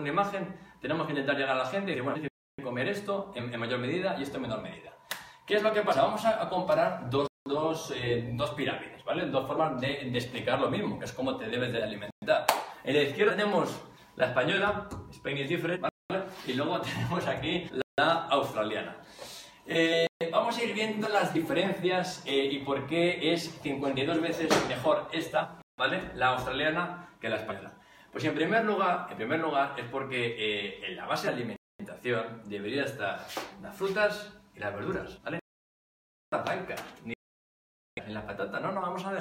una 0.00 0.10
imagen 0.10 0.56
tenemos 0.80 1.06
que 1.06 1.12
intentar 1.12 1.36
llegar 1.36 1.56
a 1.56 1.58
la 1.58 1.66
gente 1.66 1.92
y 1.92 1.94
decir, 1.94 2.02
bueno, 2.02 2.20
comer 2.62 2.88
esto 2.88 3.32
en, 3.34 3.52
en, 3.52 3.60
mayor 3.60 3.78
medida 3.78 4.16
y 4.18 4.22
esto 4.22 4.36
en 4.36 4.42
menor 4.42 4.62
medida. 4.62 4.92
¿Qué 5.46 5.56
es 5.56 5.62
lo 5.62 5.72
que 5.72 5.82
pasa? 5.82 6.02
Vamos 6.02 6.24
a, 6.24 6.42
a 6.42 6.48
comparar 6.48 7.08
dos, 7.10 7.28
dos, 7.44 7.92
eh, 7.96 8.30
dos, 8.34 8.50
pirámides, 8.50 9.04
¿vale? 9.04 9.26
Dos 9.26 9.46
formas 9.46 9.80
de, 9.80 10.10
de, 10.10 10.18
explicar 10.18 10.60
lo 10.60 10.70
mismo, 10.70 10.98
que 10.98 11.04
es 11.04 11.12
cómo 11.12 11.36
te 11.36 11.48
debes 11.48 11.72
de 11.72 11.82
alimentar. 11.82 12.46
En 12.84 12.94
la 12.94 13.02
izquierda 13.02 13.36
tenemos 13.36 13.80
la 14.16 14.26
española, 14.26 14.88
Spain 15.10 15.38
is 15.38 15.48
different, 15.48 15.80
¿vale? 15.80 16.24
Y 16.46 16.52
luego 16.54 16.80
tenemos 16.82 17.26
aquí 17.26 17.68
la 17.96 18.26
australiana. 18.26 18.96
Eh, 19.66 20.06
vamos 20.30 20.56
a 20.58 20.64
ir 20.64 20.74
viendo 20.74 21.08
las 21.08 21.32
diferencias 21.32 22.22
eh, 22.26 22.48
y 22.50 22.58
por 22.60 22.86
qué 22.86 23.32
es 23.32 23.60
52 23.62 24.20
veces 24.20 24.68
mejor 24.68 25.08
esta, 25.12 25.58
¿vale? 25.76 26.10
La 26.14 26.28
australiana 26.28 27.08
que 27.20 27.28
la 27.28 27.36
española. 27.36 27.79
Pues 28.12 28.24
en 28.24 28.34
primer 28.34 28.64
lugar, 28.64 29.06
en 29.10 29.16
primer 29.16 29.40
lugar 29.40 29.74
es 29.78 29.86
porque 29.86 30.34
eh, 30.38 30.86
en 30.86 30.96
la 30.96 31.06
base 31.06 31.28
de 31.28 31.34
alimentación 31.34 32.42
debería 32.48 32.84
estar 32.84 33.26
las 33.62 33.76
frutas 33.76 34.32
y 34.54 34.58
las 34.58 34.74
verduras, 34.74 35.22
¿vale? 35.22 35.38
La 36.32 36.42
blanca, 36.42 36.76
ni 37.04 37.14
en 37.96 38.14
la 38.14 38.26
patata, 38.26 38.58
no, 38.60 38.72
no, 38.72 38.80
vamos 38.80 39.04
a 39.04 39.12
ver 39.12 39.20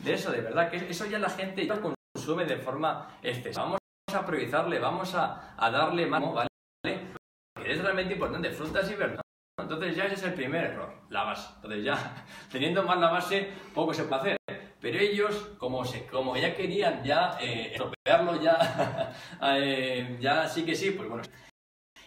de 0.00 0.14
eso, 0.14 0.30
de 0.30 0.40
verdad, 0.40 0.70
que 0.70 0.76
eso 0.88 1.06
ya 1.06 1.18
la 1.18 1.30
gente 1.30 1.68
consume 1.68 2.44
de 2.44 2.56
forma 2.56 3.18
excesiva. 3.22 3.64
Vamos 3.64 3.78
a 4.14 4.26
priorizarle, 4.26 4.78
vamos 4.78 5.14
a, 5.14 5.54
darle 5.58 6.06
más, 6.06 6.22
¿vale? 6.32 6.48
Que 6.82 7.72
es 7.72 7.82
realmente 7.82 8.14
importante, 8.14 8.50
frutas 8.50 8.90
y 8.90 8.94
verduras. 8.94 9.22
Entonces 9.58 9.96
ya 9.96 10.04
ese 10.04 10.14
es 10.14 10.22
el 10.22 10.34
primer 10.34 10.64
error, 10.64 10.94
la 11.10 11.24
base. 11.24 11.52
Entonces 11.56 11.84
ya, 11.84 12.24
teniendo 12.52 12.82
más 12.84 12.98
la 12.98 13.10
base, 13.10 13.52
poco 13.74 13.92
se 13.92 14.04
puede 14.04 14.20
hacer. 14.20 14.37
Pero 14.80 14.98
ellos, 14.98 15.34
como, 15.58 15.84
se, 15.84 16.06
como 16.06 16.36
ya 16.36 16.54
querían 16.54 17.02
ya 17.02 17.36
eh, 17.40 17.72
estropearlo, 17.72 18.40
ya, 18.40 19.12
eh, 19.56 20.18
ya 20.20 20.48
sí 20.48 20.64
que 20.64 20.74
sí, 20.74 20.92
pues 20.92 21.08
bueno. 21.08 21.24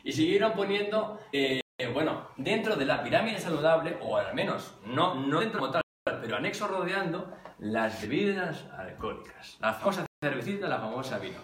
Y 0.04 0.12
siguieron 0.14 0.54
poniendo, 0.54 1.20
eh, 1.32 1.62
bueno, 1.94 2.30
dentro 2.38 2.76
de 2.76 2.86
la 2.86 3.04
pirámide 3.04 3.40
saludable, 3.40 3.98
o 4.02 4.18
al 4.18 4.34
menos, 4.34 4.76
no, 4.86 5.16
no 5.16 5.42
dentro 5.42 5.60
como 5.60 5.72
tal, 5.72 5.82
pero 6.22 6.38
anexo 6.38 6.68
rodeando, 6.68 7.32
las 7.60 8.02
bebidas 8.02 8.66
alcohólicas. 8.78 9.58
La 9.60 9.74
famosa 9.74 10.06
cervecita, 10.24 10.68
la 10.68 10.80
famosa 10.80 11.20
vino. 11.20 11.40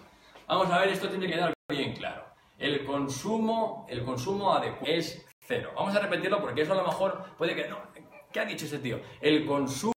Vamos 0.48 0.70
a 0.70 0.80
ver, 0.80 0.88
esto 0.88 1.08
tiene 1.08 1.26
que 1.26 1.34
quedar 1.34 1.52
bien 1.68 1.94
claro. 1.94 2.24
El 2.58 2.84
consumo, 2.84 3.86
el 3.88 4.02
consumo 4.02 4.52
adecuado 4.52 4.86
es 4.86 5.24
cero. 5.40 5.72
Vamos 5.76 5.94
a 5.94 6.00
repetirlo 6.00 6.40
porque 6.40 6.62
eso 6.62 6.72
a 6.72 6.76
lo 6.76 6.84
mejor 6.84 7.36
puede 7.36 7.54
que 7.54 7.68
no. 7.68 7.78
¿Qué 8.32 8.40
ha 8.40 8.44
dicho 8.44 8.64
ese 8.64 8.78
tío? 8.78 9.00
El 9.20 9.46
consumo 9.46 9.92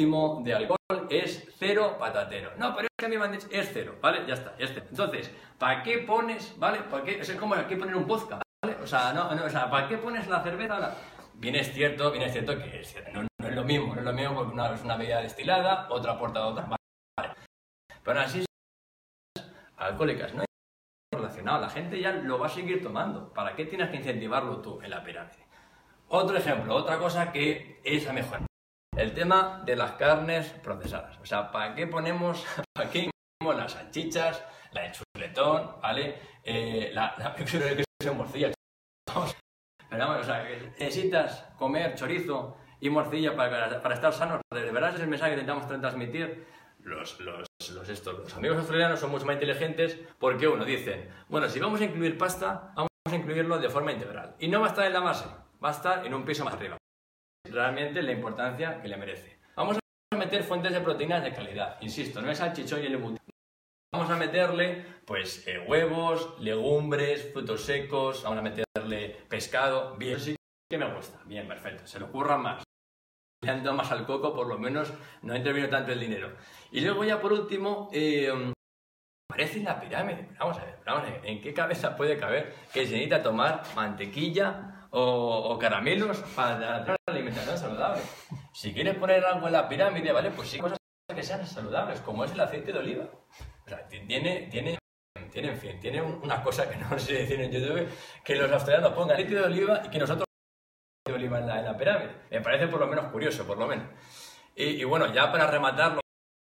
óptimo 0.00 0.40
de 0.42 0.54
alcohol 0.54 1.06
es 1.10 1.46
cero 1.58 1.96
patatero. 1.98 2.52
No, 2.56 2.74
pero 2.74 2.86
es 2.86 2.90
que 2.96 3.06
a 3.06 3.08
mí 3.08 3.18
me 3.18 3.24
han 3.24 3.32
dicho, 3.32 3.48
es 3.50 3.70
cero, 3.72 3.96
¿vale? 4.00 4.24
Ya 4.26 4.34
está, 4.34 4.54
es 4.58 4.70
cero. 4.72 4.86
Entonces, 4.88 5.30
¿para 5.58 5.82
qué 5.82 5.98
pones, 5.98 6.58
¿vale? 6.58 6.80
¿Para 6.90 7.04
qué? 7.04 7.20
Es 7.20 7.30
como 7.32 7.54
aquí 7.54 7.76
poner 7.76 7.94
un 7.96 8.06
vodka, 8.06 8.40
¿vale? 8.62 8.76
O 8.82 8.86
sea, 8.86 9.12
no, 9.12 9.34
no, 9.34 9.44
o 9.44 9.50
sea, 9.50 9.70
¿para 9.70 9.88
qué 9.88 9.98
pones 9.98 10.26
la 10.26 10.42
cerveza? 10.42 10.74
Ahora? 10.74 10.94
Bien 11.34 11.54
es 11.54 11.72
cierto, 11.72 12.10
bien 12.10 12.24
es 12.24 12.32
cierto 12.32 12.56
que 12.56 12.80
es, 12.80 12.96
no, 13.12 13.22
no, 13.22 13.48
es 13.48 13.54
lo 13.54 13.64
mismo, 13.64 13.94
no 13.94 14.00
es 14.00 14.06
lo 14.06 14.12
mismo 14.12 14.34
porque 14.34 14.52
una 14.52 14.74
es 14.74 14.82
una 14.82 14.96
bebida 14.96 15.22
destilada, 15.22 15.86
otra 15.90 16.12
aporta 16.12 16.46
otra, 16.46 16.64
¿vale? 16.64 17.34
Pero 18.02 18.20
así 18.20 18.44
alcohólicas, 19.76 20.34
no 20.34 20.42
hay 20.42 20.46
relacionado, 21.12 21.60
la 21.60 21.70
gente 21.70 22.00
ya 22.00 22.12
lo 22.12 22.38
va 22.38 22.46
a 22.46 22.50
seguir 22.50 22.82
tomando. 22.82 23.32
¿Para 23.32 23.54
qué 23.54 23.64
tienes 23.66 23.90
que 23.90 23.96
incentivarlo 23.96 24.60
tú 24.60 24.80
en 24.82 24.90
la 24.90 25.02
pirámide? 25.02 25.46
Otro 26.08 26.36
ejemplo, 26.36 26.74
otra 26.74 26.98
cosa 26.98 27.32
que 27.32 27.80
es 27.84 28.06
a 28.08 28.12
mejor. 28.12 28.49
El 29.00 29.14
tema 29.14 29.62
de 29.64 29.76
las 29.76 29.92
carnes 29.92 30.50
procesadas. 30.62 31.18
O 31.22 31.24
sea, 31.24 31.50
¿para 31.50 31.74
qué 31.74 31.86
ponemos, 31.86 32.44
para 32.74 33.56
las 33.56 33.72
salchichas, 33.72 34.44
la 34.72 34.92
chuletón, 34.92 35.80
¿vale? 35.80 36.18
eh, 36.44 36.90
la, 36.92 37.14
la, 37.16 37.34
creo 37.34 37.46
que 37.46 37.84
es 37.98 38.14
morcilla. 38.14 38.52
Pero 39.88 40.06
vamos, 40.06 40.20
o 40.20 40.24
sea, 40.24 40.46
necesitas 40.78 41.46
comer 41.56 41.94
chorizo 41.94 42.58
y 42.78 42.90
morcilla 42.90 43.34
para, 43.34 43.80
para 43.80 43.94
estar 43.94 44.12
sanos. 44.12 44.42
De 44.52 44.70
verdad 44.70 44.94
es 44.94 45.00
el 45.00 45.08
mensaje 45.08 45.34
que 45.34 45.40
intentamos 45.40 45.66
transmitir. 45.80 46.46
Los, 46.80 47.18
los, 47.20 47.46
los, 47.72 47.88
estos, 47.88 48.18
los 48.18 48.34
amigos 48.34 48.58
australianos 48.58 49.00
son 49.00 49.12
mucho 49.12 49.24
más 49.24 49.32
inteligentes 49.32 49.98
porque 50.18 50.46
uno 50.46 50.66
dicen, 50.66 51.08
bueno, 51.30 51.48
si 51.48 51.58
vamos 51.58 51.80
a 51.80 51.84
incluir 51.84 52.18
pasta, 52.18 52.72
vamos 52.76 52.90
a 53.10 53.16
incluirlo 53.16 53.58
de 53.58 53.70
forma 53.70 53.92
integral. 53.92 54.36
Y 54.38 54.48
no 54.48 54.60
va 54.60 54.66
a 54.66 54.70
estar 54.70 54.84
en 54.84 54.92
la 54.92 55.00
base, 55.00 55.24
va 55.64 55.70
a 55.70 55.72
estar 55.72 56.04
en 56.04 56.12
un 56.12 56.26
piso 56.26 56.44
más 56.44 56.52
arriba. 56.52 56.76
Realmente 57.44 58.02
la 58.02 58.12
importancia 58.12 58.80
que 58.80 58.88
le 58.88 58.96
merece. 58.96 59.38
Vamos 59.56 59.78
a 60.12 60.16
meter 60.16 60.42
fuentes 60.42 60.72
de 60.72 60.80
proteínas 60.80 61.22
de 61.22 61.32
calidad. 61.32 61.78
Insisto, 61.80 62.20
no 62.20 62.30
es 62.30 62.38
salchichón 62.38 62.82
y 62.82 62.86
el 62.86 62.94
embutido. 62.94 63.20
Vamos 63.92 64.10
a 64.10 64.16
meterle 64.16 64.84
pues 65.04 65.46
eh, 65.48 65.58
huevos, 65.66 66.38
legumbres, 66.40 67.32
frutos 67.32 67.64
secos, 67.64 68.22
vamos 68.22 68.38
a 68.38 68.42
meterle 68.42 69.16
pescado. 69.28 69.96
Bien, 69.96 70.20
sí 70.20 70.36
que 70.70 70.78
me 70.78 70.94
gusta. 70.94 71.20
Bien, 71.24 71.48
perfecto. 71.48 71.86
Se 71.86 71.98
le 71.98 72.04
ocurra 72.04 72.38
más. 72.38 72.62
Le 73.42 73.50
han 73.50 73.64
dado 73.64 73.76
más 73.76 73.90
al 73.90 74.06
coco, 74.06 74.34
por 74.34 74.46
lo 74.46 74.58
menos 74.58 74.92
no 75.22 75.32
ha 75.32 75.36
intervenido 75.36 75.70
tanto 75.70 75.92
el 75.92 76.00
dinero. 76.00 76.36
Y 76.70 76.82
luego 76.82 77.04
ya 77.04 77.20
por 77.20 77.32
último, 77.32 77.88
eh, 77.92 78.52
parece 79.26 79.62
la 79.62 79.80
pirámide. 79.80 80.28
Vamos 80.38 80.58
a 80.58 80.64
ver, 80.64 80.78
vamos 80.84 81.08
a 81.08 81.10
ver, 81.10 81.20
¿en 81.24 81.40
qué 81.40 81.54
cabeza 81.54 81.96
puede 81.96 82.18
caber 82.18 82.54
que 82.72 82.84
se 82.84 82.92
necesita 82.92 83.22
tomar 83.22 83.62
mantequilla 83.74 84.86
o, 84.90 85.50
o 85.50 85.58
caramelos 85.58 86.18
para 86.36 86.58
tener 86.58 86.84
una 86.84 86.96
alimentación 87.06 87.56
saludable? 87.56 87.99
Si 88.52 88.72
quieres 88.72 88.96
poner 88.96 89.24
algo 89.24 89.46
en 89.46 89.52
la 89.52 89.68
pirámide, 89.68 90.12
¿vale? 90.12 90.30
Pues 90.30 90.48
sí, 90.48 90.58
cosas 90.58 90.78
que 91.14 91.22
sean 91.22 91.46
saludables, 91.46 92.00
como 92.00 92.24
es 92.24 92.32
el 92.32 92.40
aceite 92.40 92.72
de 92.72 92.78
oliva. 92.78 93.04
O 93.66 93.68
sea, 93.68 93.86
tiene, 93.88 94.48
tiene, 94.50 94.78
tiene, 95.30 95.48
en 95.48 95.56
fin, 95.58 95.80
tiene 95.80 96.02
una 96.02 96.42
cosa 96.42 96.68
que 96.68 96.76
no 96.90 96.98
sé 96.98 97.14
decir 97.14 97.40
en 97.40 97.50
YouTube, 97.50 97.88
que 98.24 98.36
los 98.36 98.50
australianos 98.50 98.92
pongan 98.92 99.14
aceite 99.16 99.34
de 99.34 99.42
oliva 99.42 99.82
y 99.84 99.88
que 99.88 99.98
nosotros 99.98 100.26
de 101.06 101.12
oliva 101.14 101.38
en 101.38 101.46
la, 101.46 101.76
pirámide. 101.76 102.10
Me 102.30 102.40
parece 102.40 102.68
por 102.68 102.80
lo 102.80 102.86
menos 102.86 103.06
curioso, 103.10 103.46
por 103.46 103.58
lo 103.58 103.66
menos. 103.66 103.86
Y, 104.54 104.84
bueno, 104.84 105.12
ya 105.12 105.32
para 105.32 105.46
rematarlo, 105.46 106.00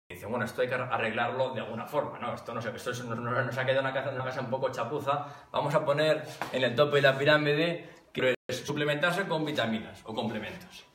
dice, 0.09 0.27
bueno, 0.27 0.45
esto 0.45 0.63
hay 0.63 0.69
que 0.69 0.75
arreglarlo 0.75 1.53
de 1.53 1.61
alguna 1.61 1.87
forma, 1.87 2.19
¿no? 2.19 2.35
Esto, 2.35 2.55
no 2.55 2.63
sé, 2.63 2.71
esto 2.75 2.91
es- 2.93 3.05
nos, 3.05 3.19
nos- 3.19 3.59
ha 3.59 3.67
quedado 3.67 3.81
una 3.83 3.93
casa, 3.93 4.11
una 4.11 4.25
casa 4.25 4.41
un 4.41 4.49
poco 4.51 4.71
chapuza. 4.71 5.27
Vamos 5.53 5.75
a 5.75 5.85
poner 5.85 6.23
en 6.53 6.63
el 6.65 6.75
tope 6.75 6.97
de 6.97 7.03
la 7.03 7.19
pirámide 7.19 7.89
que 8.13 8.35
suplementarse 8.51 9.27
con 9.29 9.45
vitaminas 9.45 10.01
o 10.05 10.15
complementos. 10.15 10.87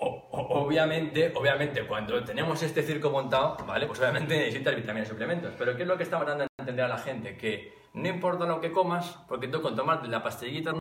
Obviamente, 0.00 1.32
obviamente, 1.34 1.86
cuando 1.86 2.22
tenemos 2.24 2.62
este 2.62 2.82
circo 2.82 3.10
montado, 3.10 3.56
¿vale? 3.66 3.86
Pues 3.86 3.98
obviamente 4.00 4.36
necesitas 4.38 4.74
vitaminas 4.74 5.08
y 5.08 5.10
suplementos. 5.10 5.52
Pero 5.58 5.76
¿qué 5.76 5.82
es 5.82 5.88
lo 5.88 5.96
que 5.96 6.04
estamos 6.04 6.26
dando 6.26 6.44
a 6.44 6.46
entender 6.58 6.84
a 6.84 6.88
la 6.88 6.98
gente? 6.98 7.36
Que 7.36 7.72
no 7.94 8.08
importa 8.08 8.46
lo 8.46 8.60
que 8.60 8.72
comas, 8.72 9.18
porque 9.28 9.48
tú 9.48 9.60
con 9.60 9.76
tomarte 9.76 10.08
la 10.08 10.22
pastillita 10.22 10.72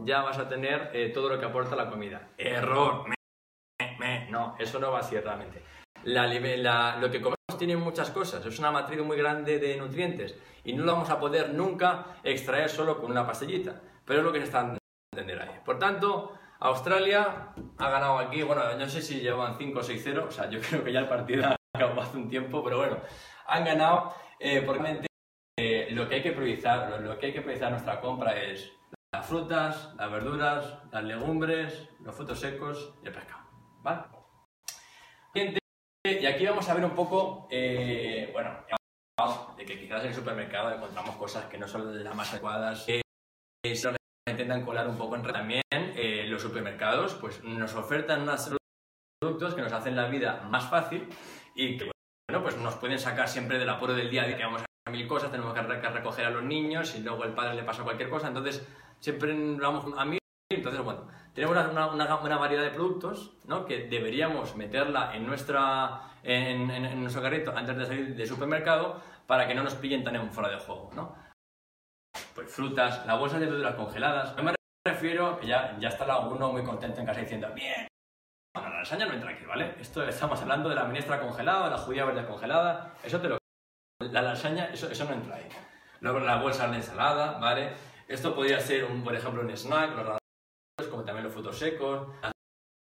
ya 0.00 0.22
vas 0.22 0.38
a 0.38 0.48
tener 0.48 0.90
eh, 0.94 1.10
todo 1.10 1.28
lo 1.28 1.38
que 1.38 1.44
aporta 1.46 1.76
la 1.76 1.90
comida. 1.90 2.28
Error. 2.38 3.06
Me, 3.08 3.96
me. 3.98 4.30
No, 4.30 4.56
eso 4.58 4.78
no 4.78 4.90
va 4.92 5.00
así 5.00 5.18
realmente. 5.18 5.62
La 6.04 6.26
la- 6.26 6.96
lo 7.00 7.10
que 7.10 7.20
comemos 7.20 7.58
tiene 7.58 7.76
muchas 7.76 8.10
cosas, 8.10 8.44
es 8.46 8.58
una 8.58 8.70
matriz 8.70 9.00
muy 9.02 9.16
grande 9.16 9.58
de 9.58 9.76
nutrientes 9.76 10.36
y 10.64 10.72
no 10.72 10.84
lo 10.84 10.92
vamos 10.92 11.10
a 11.10 11.18
poder 11.20 11.52
nunca 11.52 12.06
extraer 12.22 12.68
solo 12.70 12.98
con 13.00 13.10
una 13.10 13.26
pastillita. 13.26 13.80
Pero 14.04 14.20
es 14.20 14.24
lo 14.24 14.32
que 14.32 14.38
se 14.40 14.44
está 14.46 14.76
entender 15.12 15.40
ahí. 15.40 15.60
Por 15.64 15.78
tanto, 15.78 16.32
Australia 16.60 17.52
ha 17.78 17.90
ganado 17.90 18.18
aquí, 18.18 18.42
bueno, 18.42 18.62
no 18.76 18.88
sé 18.88 19.02
si 19.02 19.20
llevan 19.20 19.56
5 19.58 19.78
o 19.78 19.82
6-0, 19.82 20.26
o 20.26 20.30
sea, 20.30 20.48
yo 20.48 20.60
creo 20.68 20.84
que 20.84 20.92
ya 20.92 21.00
el 21.00 21.08
partido 21.08 21.44
acabó 21.72 22.00
hace 22.00 22.16
un 22.16 22.28
tiempo, 22.28 22.62
pero 22.62 22.78
bueno, 22.78 22.98
han 23.46 23.64
ganado 23.64 24.14
eh, 24.38 24.62
porque 24.62 25.02
eh, 25.58 25.88
lo 25.90 26.08
que 26.08 26.16
hay 26.16 26.22
que 26.22 26.32
priorizar, 26.32 26.90
lo, 26.90 26.98
lo 27.00 27.18
que 27.18 27.26
hay 27.26 27.32
que 27.32 27.40
priorizar 27.40 27.68
en 27.68 27.74
nuestra 27.74 28.00
compra 28.00 28.40
es 28.40 28.72
las 29.12 29.26
frutas, 29.26 29.94
las 29.96 30.10
verduras, 30.10 30.78
las 30.90 31.04
legumbres, 31.04 31.88
los 32.00 32.14
frutos 32.14 32.40
secos 32.40 32.94
y 33.02 33.06
el 33.06 33.12
pescado, 33.12 33.44
¿vale? 33.82 34.02
Y 36.06 36.26
aquí 36.26 36.46
vamos 36.46 36.68
a 36.68 36.74
ver 36.74 36.84
un 36.84 36.94
poco, 36.94 37.48
eh, 37.50 38.28
bueno, 38.32 38.50
de 39.56 39.64
que 39.64 39.78
quizás 39.78 40.02
en 40.02 40.08
el 40.08 40.14
supermercado 40.14 40.74
encontramos 40.74 41.16
cosas 41.16 41.46
que 41.46 41.56
no 41.56 41.66
son 41.66 42.02
las 42.04 42.14
más 42.14 42.30
adecuadas, 42.32 42.84
que 42.84 43.02
se 43.74 43.88
intentan 44.28 44.64
colar 44.64 44.88
un 44.88 44.98
poco 44.98 45.16
en. 45.16 45.22
También 45.22 45.62
eh, 45.70 46.13
los 46.34 46.42
supermercados 46.42 47.14
pues, 47.14 47.42
nos 47.44 47.74
ofertan 47.74 48.22
unos 48.22 48.54
productos 49.20 49.54
que 49.54 49.62
nos 49.62 49.72
hacen 49.72 49.96
la 49.96 50.08
vida 50.08 50.42
más 50.50 50.68
fácil 50.68 51.08
y 51.54 51.78
que 51.78 51.90
bueno, 52.28 52.42
pues 52.42 52.56
nos 52.58 52.74
pueden 52.76 52.98
sacar 52.98 53.28
siempre 53.28 53.58
del 53.58 53.68
apuro 53.70 53.94
del 53.94 54.10
día 54.10 54.24
de 54.24 54.36
que 54.36 54.44
vamos 54.44 54.62
a 54.62 54.90
mil 54.90 55.06
cosas, 55.08 55.30
tenemos 55.30 55.54
que 55.54 55.62
re- 55.62 55.80
que 55.80 55.88
recoger 55.88 56.26
a 56.26 56.30
los 56.30 56.42
niños 56.42 56.94
y 56.94 57.02
luego 57.02 57.24
el 57.24 57.32
padre 57.32 57.54
le 57.54 57.62
pasa 57.62 57.82
cualquier 57.82 58.10
cosa, 58.10 58.28
entonces 58.28 58.66
siempre 59.00 59.34
vamos 59.56 59.86
a 59.96 60.04
mí. 60.04 60.18
Entonces, 60.50 60.82
bueno, 60.82 61.08
tenemos 61.32 61.56
una, 61.56 61.86
una, 61.86 62.16
una 62.16 62.36
variedad 62.36 62.62
de 62.62 62.70
productos 62.70 63.32
¿no? 63.46 63.64
que 63.64 63.88
deberíamos 63.88 64.54
meterla 64.56 65.14
en, 65.16 65.26
nuestra, 65.26 66.02
en, 66.22 67.00
nuestro 67.00 67.22
carrito 67.22 67.52
antes 67.56 67.76
de 67.76 67.86
salir 67.86 68.14
del 68.14 68.28
supermercado 68.28 69.00
para 69.26 69.48
que 69.48 69.54
no 69.54 69.62
nos 69.62 69.74
pillen 69.74 70.04
tan 70.04 70.16
en 70.16 70.30
fuera 70.30 70.50
de 70.50 70.58
juego. 70.58 70.90
¿no? 70.94 71.16
Pues 72.34 72.52
frutas, 72.54 73.04
la 73.06 73.16
bolsa 73.16 73.38
de 73.38 73.46
verduras 73.46 73.74
congeladas. 73.74 74.34
Refiero 74.94 75.40
ya, 75.40 75.76
ya 75.78 75.88
está 75.88 76.04
alguno 76.04 76.52
muy 76.52 76.62
contento 76.62 77.00
en 77.00 77.06
casa 77.06 77.20
diciendo, 77.20 77.48
bien, 77.54 77.86
bueno, 78.54 78.68
la 78.70 78.78
lasaña 78.80 79.06
no 79.06 79.14
entra 79.14 79.30
aquí, 79.30 79.44
¿vale? 79.46 79.74
Esto 79.80 80.06
estamos 80.06 80.40
hablando 80.42 80.68
de 80.68 80.74
la 80.74 80.84
minestra 80.84 81.20
congelada, 81.20 81.64
de 81.64 81.70
la 81.70 81.78
judía 81.78 82.04
verde 82.04 82.26
congelada, 82.26 82.94
eso 83.02 83.20
te 83.20 83.28
lo... 83.28 83.38
La 84.10 84.20
lasaña, 84.20 84.66
eso, 84.66 84.90
eso 84.90 85.04
no 85.04 85.12
entra 85.14 85.36
ahí. 85.36 85.48
Luego 86.00 86.18
la 86.20 86.36
bolsa 86.36 86.68
de 86.68 86.76
ensalada, 86.76 87.38
¿vale? 87.38 87.72
Esto 88.08 88.34
podría 88.34 88.60
ser, 88.60 88.84
un, 88.84 89.02
por 89.02 89.14
ejemplo, 89.14 89.40
un 89.40 89.50
snack, 89.56 89.90
los 89.96 90.04
raros, 90.04 90.20
como 90.90 91.04
también 91.04 91.24
los 91.24 91.32
frutos 91.32 91.58
secos, 91.58 92.08
las 92.20 92.32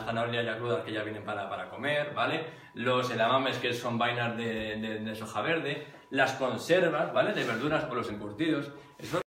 zanahorias 0.03 0.45
ya 0.45 0.57
crudas 0.57 0.83
que 0.83 0.91
ya 0.93 1.03
vienen 1.03 1.23
para, 1.23 1.47
para 1.49 1.69
comer, 1.69 2.13
¿vale? 2.15 2.47
Los 2.73 3.11
edamames 3.11 3.57
que 3.59 3.73
son 3.73 3.99
vainas 3.99 4.35
de, 4.35 4.77
de- 4.77 4.99
de 4.99 5.15
soja 5.15 5.41
verde, 5.41 5.85
las 6.09 6.33
conservas, 6.33 7.13
¿vale? 7.13 7.33
De 7.33 7.43
verduras 7.43 7.83
o 7.89 7.93
los 7.93 8.09
encurtidos. 8.09 8.71
Eso 8.97 9.17
es 9.17 9.23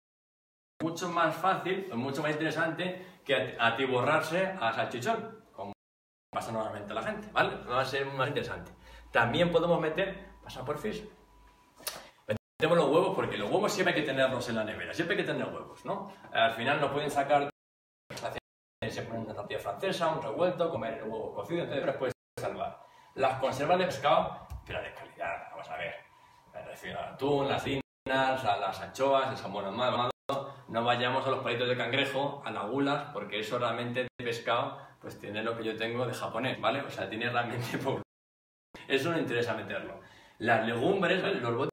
mucho 0.81 1.09
más 1.09 1.35
fácil, 1.35 1.89
o 1.91 1.95
mucho 1.97 2.21
más 2.21 2.31
interesante 2.31 3.19
que 3.25 3.57
atiborrarse 3.59 4.55
a 4.59 4.71
salchichón, 4.73 5.43
como 5.51 5.73
pasa 6.31 6.51
normalmente 6.51 6.91
a 6.91 6.95
la 6.95 7.03
gente, 7.03 7.29
¿vale? 7.31 7.55
Va 7.65 7.81
a 7.81 7.85
ser 7.85 8.05
más 8.05 8.29
interesante. 8.29 8.71
También 9.11 9.51
podemos 9.51 9.79
meter, 9.81 10.37
pasa 10.41 10.63
por 10.63 10.77
fish, 10.77 11.03
metemos 12.27 12.77
los 12.77 12.89
huevos 12.89 13.15
porque 13.15 13.37
los 13.37 13.49
huevos 13.51 13.73
siempre 13.73 13.93
hay 13.93 14.01
que 14.01 14.07
tenerlos 14.07 14.47
en 14.49 14.55
la 14.55 14.63
nevera, 14.63 14.93
siempre 14.93 15.17
hay 15.17 15.23
que 15.23 15.31
tener 15.31 15.47
huevos, 15.47 15.83
¿no? 15.85 16.13
Al 16.31 16.51
final 16.51 16.79
nos 16.79 16.91
pueden 16.91 17.11
sacar, 17.11 17.49
se 18.87 19.01
ponen 19.03 19.23
una 19.23 19.33
tortilla 19.33 19.59
francesa, 19.59 20.07
un 20.07 20.21
revuelto, 20.21 20.69
comer 20.69 20.95
el 20.95 21.03
huevo 21.03 21.33
cocido, 21.33 21.63
entonces 21.63 21.85
los 21.85 21.95
puedes 21.97 22.13
salvar. 22.39 22.79
Las 23.15 23.39
conservas 23.39 23.79
de 23.79 23.85
pescado, 23.85 24.47
pero 24.65 24.81
de 24.81 24.93
calidad, 24.93 25.49
vamos 25.51 25.69
a 25.69 25.77
ver. 25.77 25.95
Me 26.53 26.61
refiero 26.63 26.99
al 26.99 27.13
atún, 27.13 27.49
las 27.49 27.63
cinas, 27.63 27.83
a 28.45 28.57
las 28.57 28.81
anchoas, 28.81 29.29
el 29.31 29.37
salmón 29.37 29.65
ahumado, 29.65 30.09
no 30.69 30.83
vayamos 30.83 31.25
a 31.25 31.31
los 31.31 31.43
palitos 31.43 31.67
de 31.67 31.77
cangrejo, 31.77 32.41
a 32.45 32.51
las 32.51 32.67
gulas, 32.67 33.09
porque 33.11 33.39
eso 33.39 33.57
realmente 33.57 34.03
de 34.03 34.25
pescado, 34.25 34.77
pues 35.01 35.19
tiene 35.19 35.43
lo 35.43 35.57
que 35.57 35.63
yo 35.63 35.75
tengo 35.75 36.05
de 36.05 36.13
japonés, 36.13 36.59
¿vale? 36.61 36.81
O 36.81 36.89
sea, 36.89 37.09
tiene 37.09 37.29
realmente 37.29 37.77
poco. 37.83 38.01
Eso 38.87 39.11
no 39.11 39.19
interesa 39.19 39.55
meterlo. 39.55 39.99
Las 40.37 40.65
legumbres, 40.65 41.21
¿vale? 41.21 41.41
los 41.41 41.55
botes 41.55 41.71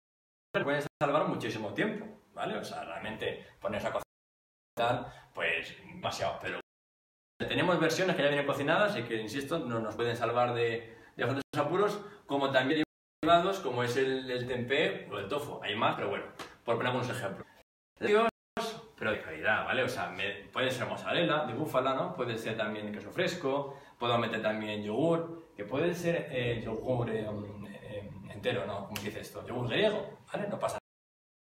pueden 0.64 0.82
salvar 1.00 1.28
muchísimo 1.28 1.72
tiempo, 1.74 2.06
¿vale? 2.32 2.56
O 2.56 2.64
sea, 2.64 2.84
realmente 2.84 3.46
ponerse 3.60 3.88
a 3.88 3.92
cocinar, 3.92 5.30
pues 5.34 5.76
demasiado. 5.78 6.38
Pero 6.40 6.60
tenemos 7.38 7.78
versiones 7.78 8.16
que 8.16 8.22
ya 8.22 8.28
vienen 8.28 8.46
cocinadas 8.46 8.96
y 8.96 9.02
que, 9.02 9.20
insisto, 9.20 9.58
no 9.58 9.78
nos 9.78 9.94
pueden 9.94 10.16
salvar 10.16 10.54
de, 10.54 10.96
de 11.16 11.24
bastantes 11.24 11.60
apuros, 11.60 12.00
como 12.26 12.50
también 12.50 12.82
derivados 13.22 13.60
como 13.60 13.82
es 13.82 13.96
el, 13.96 14.30
el 14.30 14.46
tempeh 14.46 15.08
o 15.10 15.18
el 15.18 15.28
tofu. 15.28 15.60
Hay 15.62 15.76
más, 15.76 15.96
pero 15.96 16.08
bueno, 16.08 16.24
por 16.64 16.76
poner 16.76 16.88
algunos 16.88 17.10
ejemplos. 17.10 17.46
Pero 18.98 19.10
de 19.12 19.20
calidad, 19.20 19.64
¿vale? 19.66 19.82
O 19.82 19.88
sea, 19.88 20.08
me- 20.08 20.46
puede 20.52 20.70
ser 20.70 20.86
mozzarella 20.86 21.44
de 21.44 21.52
búfala, 21.54 21.94
¿no? 21.94 22.14
Puede 22.14 22.38
ser 22.38 22.56
también 22.56 22.92
queso 22.92 23.10
fresco, 23.10 23.78
puedo 23.98 24.16
meter 24.18 24.40
también 24.42 24.82
yogur, 24.82 25.52
que 25.54 25.64
puede 25.64 25.94
ser 25.94 26.28
eh, 26.30 26.62
yogur 26.64 27.10
eh, 27.10 27.28
um, 27.28 27.66
eh, 27.66 28.10
entero, 28.30 28.64
¿no? 28.66 28.86
¿Cómo 28.86 28.96
se 28.96 29.06
dice 29.08 29.20
esto? 29.20 29.46
Yogur 29.46 29.68
griego, 29.68 30.18
¿vale? 30.32 30.48
No 30.48 30.58
pasa 30.58 30.78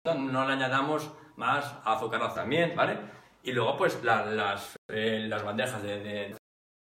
nada. 0.07 0.19
No 0.19 0.47
le 0.47 0.53
añadamos 0.55 1.13
más 1.37 1.79
azucarados 1.85 2.35
también, 2.35 2.75
¿vale? 2.75 2.99
Y 3.43 3.53
luego, 3.53 3.77
pues, 3.77 4.03
la- 4.03 4.25
las, 4.25 4.77
eh, 4.89 5.27
las 5.29 5.43
bandejas 5.43 5.83
de... 5.83 5.99
de 6.03 6.37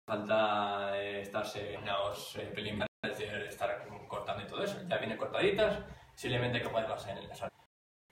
falta 0.10 0.98
eh, 0.98 1.22
estarse 1.22 1.76
en 1.76 1.86
los 1.86 2.36
eh, 2.36 2.50
preliminares, 2.52 2.90
es 3.04 3.10
decir, 3.18 3.32
estar 3.48 3.88
cortando 4.08 4.44
y 4.44 4.48
todo 4.48 4.64
eso. 4.64 4.82
Ya 4.88 4.98
vienen 4.98 5.18
cortaditas, 5.18 5.84
simplemente 6.16 6.58
hay 6.58 6.64
que 6.64 6.70
ponerlas 6.70 7.08
en 7.08 7.28
la 7.30 7.36
sal. 7.36 7.50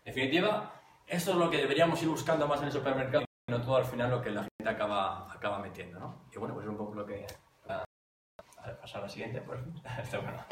En 0.05 0.13
definitiva, 0.13 0.71
esto 1.07 1.31
es 1.31 1.37
lo 1.37 1.49
que 1.49 1.57
deberíamos 1.57 2.01
ir 2.03 2.09
buscando 2.09 2.47
más 2.47 2.59
en 2.59 2.67
el 2.67 2.71
supermercado 2.71 3.23
y 3.23 3.51
no 3.51 3.61
todo 3.61 3.77
al 3.77 3.85
final 3.85 4.11
lo 4.11 4.21
que 4.21 4.29
la 4.29 4.41
gente 4.41 4.69
acaba, 4.69 5.31
acaba 5.31 5.59
metiendo, 5.59 5.99
¿no? 5.99 6.25
Y 6.33 6.37
bueno, 6.37 6.53
pues 6.53 6.65
es 6.65 6.69
un 6.69 6.77
poco 6.77 6.93
lo 6.95 7.05
que... 7.05 7.25
A, 7.69 7.83
a 8.59 8.77
pasar 8.81 9.01
a 9.01 9.05
la 9.05 9.09
siguiente, 9.09 9.41
pues. 9.41 9.59
Esto 10.03 10.21
bueno. 10.21 10.43